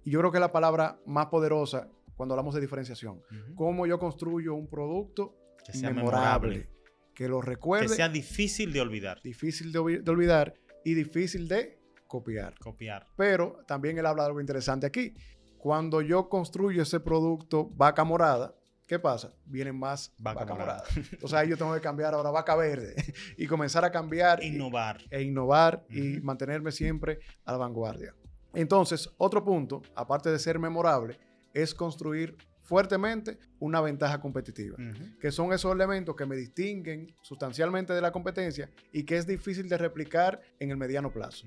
Y 0.04 0.12
yo 0.12 0.20
creo 0.20 0.32
que 0.32 0.40
es 0.40 0.42
la 0.42 0.52
palabra 0.52 1.00
más 1.06 1.28
poderosa 1.28 1.88
cuando 2.18 2.34
hablamos 2.36 2.54
de 2.54 2.60
diferenciación. 2.60 3.16
ujú. 3.32 3.56
Cómo 3.56 3.88
yo 3.88 3.98
construyo 3.98 4.56
un 4.56 4.68
producto 4.68 5.34
Que 5.66 5.72
sea 5.72 5.90
memorable, 5.92 6.50
memorable. 6.50 6.70
que 7.16 7.30
lo 7.30 7.40
Que 7.40 7.46
recuerde, 7.48 7.88
sea 7.96 8.10
difícil 8.10 8.74
de 8.74 8.82
olvidar. 8.82 9.22
difícil 9.24 9.72
de, 9.72 10.02
de 10.02 10.12
olvidar 10.12 10.54
y 10.84 10.96
difícil 10.96 11.48
de 11.48 11.80
copiar. 12.08 12.56
Copiar. 12.60 13.08
Pero 13.16 13.60
también 13.68 13.98
él 13.98 14.06
habla 14.06 14.24
de 14.24 14.28
algo 14.28 14.42
interesante 14.42 14.86
aquí. 14.86 15.14
Cuando 15.58 16.02
yo 16.02 16.30
construyo 16.30 16.82
ese 16.84 17.00
producto 17.00 17.70
vaca 17.76 18.04
morada, 18.04 18.54
¿qué 18.86 19.00
pasa? 19.00 19.34
Vienen 19.46 19.78
más 19.78 20.14
Vaca 20.20 20.42
vaca, 20.42 20.54
morada. 20.54 20.84
morada. 20.90 21.08
Entonces 21.12 21.34
ahí 21.38 21.50
yo 21.50 21.58
tengo 21.58 21.74
que 21.74 21.82
cambiar 21.82 22.14
ahora 22.14 22.30
vaca 22.32 22.56
verde 22.56 22.96
y 23.38 23.48
comenzar 23.48 23.84
a 23.84 23.92
cambiar 23.92 24.42
y- 24.44 24.48
Innovar. 24.48 25.02
e 25.10 25.22
innovar 25.24 25.86
y 25.90 26.20
mantenerme 26.22 26.72
siempre 26.72 27.20
a 27.46 27.52
la 27.52 27.58
vanguardia. 27.58 28.14
Entonces, 28.54 29.10
otro 29.18 29.44
punto, 29.44 29.82
aparte 29.96 30.32
de 30.32 30.40
ser 30.40 30.58
memorable, 30.58 31.18
es 31.54 31.76
construir 31.76 32.36
fuertemente 32.62 33.38
una 33.60 33.80
ventaja 33.82 34.20
competitiva, 34.20 34.78
que 35.22 35.32
son 35.32 35.54
esos 35.54 35.74
elementos 35.74 36.16
que 36.16 36.26
me 36.26 36.36
distinguen 36.36 37.14
sustancialmente 37.22 37.94
de 37.94 38.02
la 38.02 38.12
competencia 38.12 38.70
y 38.92 39.04
que 39.04 39.18
es 39.18 39.26
difícil 39.28 39.70
de 39.70 39.78
replicar 39.78 40.42
en 40.60 40.72
el 40.72 40.78
mediano 40.78 41.12
plazo. 41.12 41.46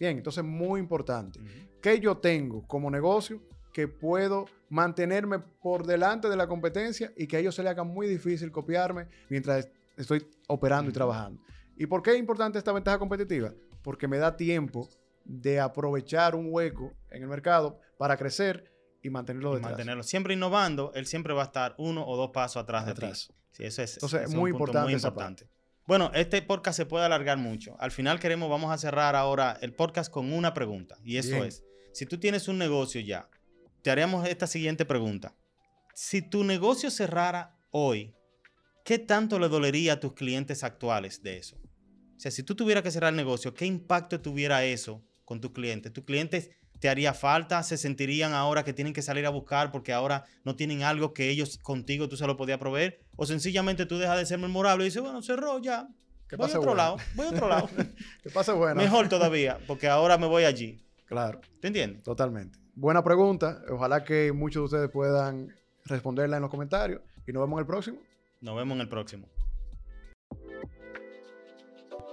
Bien, 0.00 0.16
entonces 0.16 0.42
muy 0.42 0.80
importante. 0.80 1.38
Ujú. 1.38 1.48
¿Qué 1.82 2.00
yo 2.00 2.16
tengo 2.16 2.66
como 2.66 2.90
negocio 2.90 3.42
que 3.72 3.86
puedo 3.86 4.46
mantenerme 4.70 5.38
por 5.38 5.86
delante 5.86 6.28
de 6.28 6.36
la 6.36 6.48
competencia 6.48 7.12
y 7.16 7.26
que 7.26 7.36
a 7.36 7.40
ellos 7.40 7.54
se 7.54 7.62
le 7.62 7.68
haga 7.68 7.84
muy 7.84 8.08
difícil 8.08 8.50
copiarme 8.50 9.06
mientras 9.28 9.68
estoy 9.98 10.26
operando 10.48 10.86
y 10.86 10.92
Ujú. 10.92 10.94
trabajando? 10.94 11.40
¿Y 11.76 11.86
por 11.86 12.02
qué 12.02 12.12
es 12.12 12.18
importante 12.18 12.58
esta 12.58 12.72
ventaja 12.72 12.98
competitiva? 12.98 13.52
Porque 13.82 14.08
me 14.08 14.16
da 14.18 14.36
tiempo 14.36 14.88
de 15.24 15.60
aprovechar 15.60 16.34
un 16.34 16.46
hueco 16.50 16.94
en 17.10 17.22
el 17.22 17.28
mercado 17.28 17.78
para 17.98 18.16
crecer 18.16 18.72
y 19.02 19.10
mantenerlo 19.10 19.50
Y 19.52 19.54
detrás. 19.56 19.70
mantenerlo. 19.72 20.02
Siempre 20.02 20.32
innovando, 20.32 20.92
él 20.94 21.04
siempre 21.06 21.34
va 21.34 21.42
a 21.42 21.46
estar 21.46 21.74
uno 21.78 22.06
o 22.06 22.16
dos 22.16 22.30
pasos 22.32 22.62
atrás 22.62 22.86
de 22.86 22.92
Atrás. 22.92 23.28
ti. 23.28 23.34
Sí, 23.52 23.64
eso 23.64 23.82
es, 23.82 23.94
Entonces, 23.94 24.22
es 24.22 24.34
muy 24.34 24.50
un 24.50 24.58
punto 24.58 24.72
importante 24.72 24.96
esa 24.96 25.12
parte. 25.14 25.46
Bueno, 25.90 26.12
este 26.14 26.40
podcast 26.40 26.76
se 26.76 26.86
puede 26.86 27.04
alargar 27.04 27.36
mucho. 27.36 27.74
Al 27.80 27.90
final 27.90 28.20
queremos, 28.20 28.48
vamos 28.48 28.70
a 28.70 28.78
cerrar 28.78 29.16
ahora 29.16 29.58
el 29.60 29.74
podcast 29.74 30.08
con 30.08 30.32
una 30.32 30.54
pregunta. 30.54 30.96
Y 31.02 31.16
eso 31.16 31.32
Bien. 31.32 31.46
es, 31.46 31.64
si 31.92 32.06
tú 32.06 32.16
tienes 32.20 32.46
un 32.46 32.58
negocio 32.58 33.00
ya, 33.00 33.28
te 33.82 33.90
haríamos 33.90 34.24
esta 34.28 34.46
siguiente 34.46 34.84
pregunta. 34.84 35.34
Si 35.92 36.22
tu 36.22 36.44
negocio 36.44 36.92
cerrara 36.92 37.58
hoy, 37.72 38.14
¿qué 38.84 39.00
tanto 39.00 39.40
le 39.40 39.48
dolería 39.48 39.94
a 39.94 39.98
tus 39.98 40.12
clientes 40.12 40.62
actuales 40.62 41.24
de 41.24 41.38
eso? 41.38 41.56
O 41.56 42.20
sea, 42.20 42.30
si 42.30 42.44
tú 42.44 42.54
tuvieras 42.54 42.84
que 42.84 42.92
cerrar 42.92 43.10
el 43.10 43.16
negocio, 43.16 43.52
¿qué 43.52 43.66
impacto 43.66 44.20
tuviera 44.20 44.64
eso 44.64 45.04
con 45.24 45.40
tus 45.40 45.50
clientes? 45.50 45.92
¿Tus 45.92 46.04
clientes 46.04 46.50
te 46.80 46.88
haría 46.88 47.14
falta? 47.14 47.62
¿Se 47.62 47.76
sentirían 47.76 48.32
ahora 48.32 48.64
que 48.64 48.72
tienen 48.72 48.92
que 48.92 49.02
salir 49.02 49.26
a 49.26 49.30
buscar 49.30 49.70
porque 49.70 49.92
ahora 49.92 50.24
no 50.44 50.56
tienen 50.56 50.82
algo 50.82 51.12
que 51.12 51.28
ellos 51.28 51.58
contigo 51.58 52.08
tú 52.08 52.16
se 52.16 52.26
lo 52.26 52.36
podías 52.36 52.58
proveer? 52.58 53.00
¿O 53.16 53.26
sencillamente 53.26 53.86
tú 53.86 53.98
dejas 53.98 54.18
de 54.18 54.26
ser 54.26 54.38
memorable 54.38 54.84
y 54.84 54.88
dices, 54.88 55.02
bueno, 55.02 55.22
cerró 55.22 55.60
ya, 55.60 55.88
Que 56.26 56.36
voy 56.36 56.50
a 56.50 56.58
otro 56.58 56.74
lado, 56.74 56.96
voy 57.14 57.26
a 57.26 57.30
otro 57.30 57.48
lado. 57.48 57.68
Que 58.22 58.30
pase 58.30 58.52
bueno. 58.52 58.74
Mejor 58.76 59.08
todavía, 59.08 59.58
porque 59.66 59.88
ahora 59.88 60.16
me 60.18 60.26
voy 60.26 60.44
allí. 60.44 60.82
Claro, 61.06 61.40
¿Te 61.60 61.68
entiendes? 61.68 62.02
totalmente. 62.02 62.58
Buena 62.74 63.04
pregunta. 63.04 63.60
Ojalá 63.70 64.04
que 64.04 64.32
muchos 64.32 64.62
de 64.62 64.64
ustedes 64.64 64.90
puedan 64.90 65.48
responderla 65.84 66.36
en 66.36 66.42
los 66.42 66.50
comentarios 66.50 67.02
y 67.26 67.32
nos 67.32 67.42
vemos 67.42 67.58
en 67.58 67.60
el 67.60 67.66
próximo. 67.66 67.98
Nos 68.40 68.56
vemos 68.56 68.76
en 68.76 68.80
el 68.80 68.88
próximo. 68.88 69.28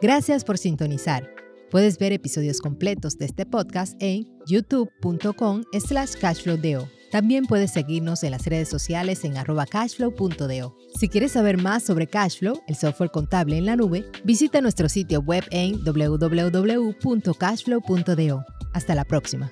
Gracias 0.01 0.43
por 0.43 0.57
sintonizar. 0.57 1.46
Puedes 1.69 1.97
ver 1.97 2.13
episodios 2.13 2.61
completos 2.61 3.17
de 3.17 3.25
este 3.25 3.45
podcast 3.45 3.95
en 3.99 4.25
youtube.com 4.45 5.63
slash 5.79 6.13
cashflowdeo. 6.19 6.87
También 7.11 7.45
puedes 7.45 7.71
seguirnos 7.71 8.23
en 8.23 8.31
las 8.31 8.45
redes 8.45 8.69
sociales 8.69 9.23
en 9.23 9.37
arroba 9.37 9.65
cashflow.deo. 9.65 10.75
Si 10.99 11.07
quieres 11.09 11.33
saber 11.33 11.61
más 11.61 11.83
sobre 11.83 12.07
Cashflow, 12.07 12.61
el 12.67 12.75
software 12.75 13.11
contable 13.11 13.57
en 13.57 13.65
la 13.65 13.75
nube, 13.75 14.05
visita 14.23 14.61
nuestro 14.61 14.87
sitio 14.89 15.21
web 15.21 15.43
en 15.51 15.83
www.cashflow.deo. 15.83 18.45
Hasta 18.73 18.95
la 18.95 19.05
próxima. 19.05 19.51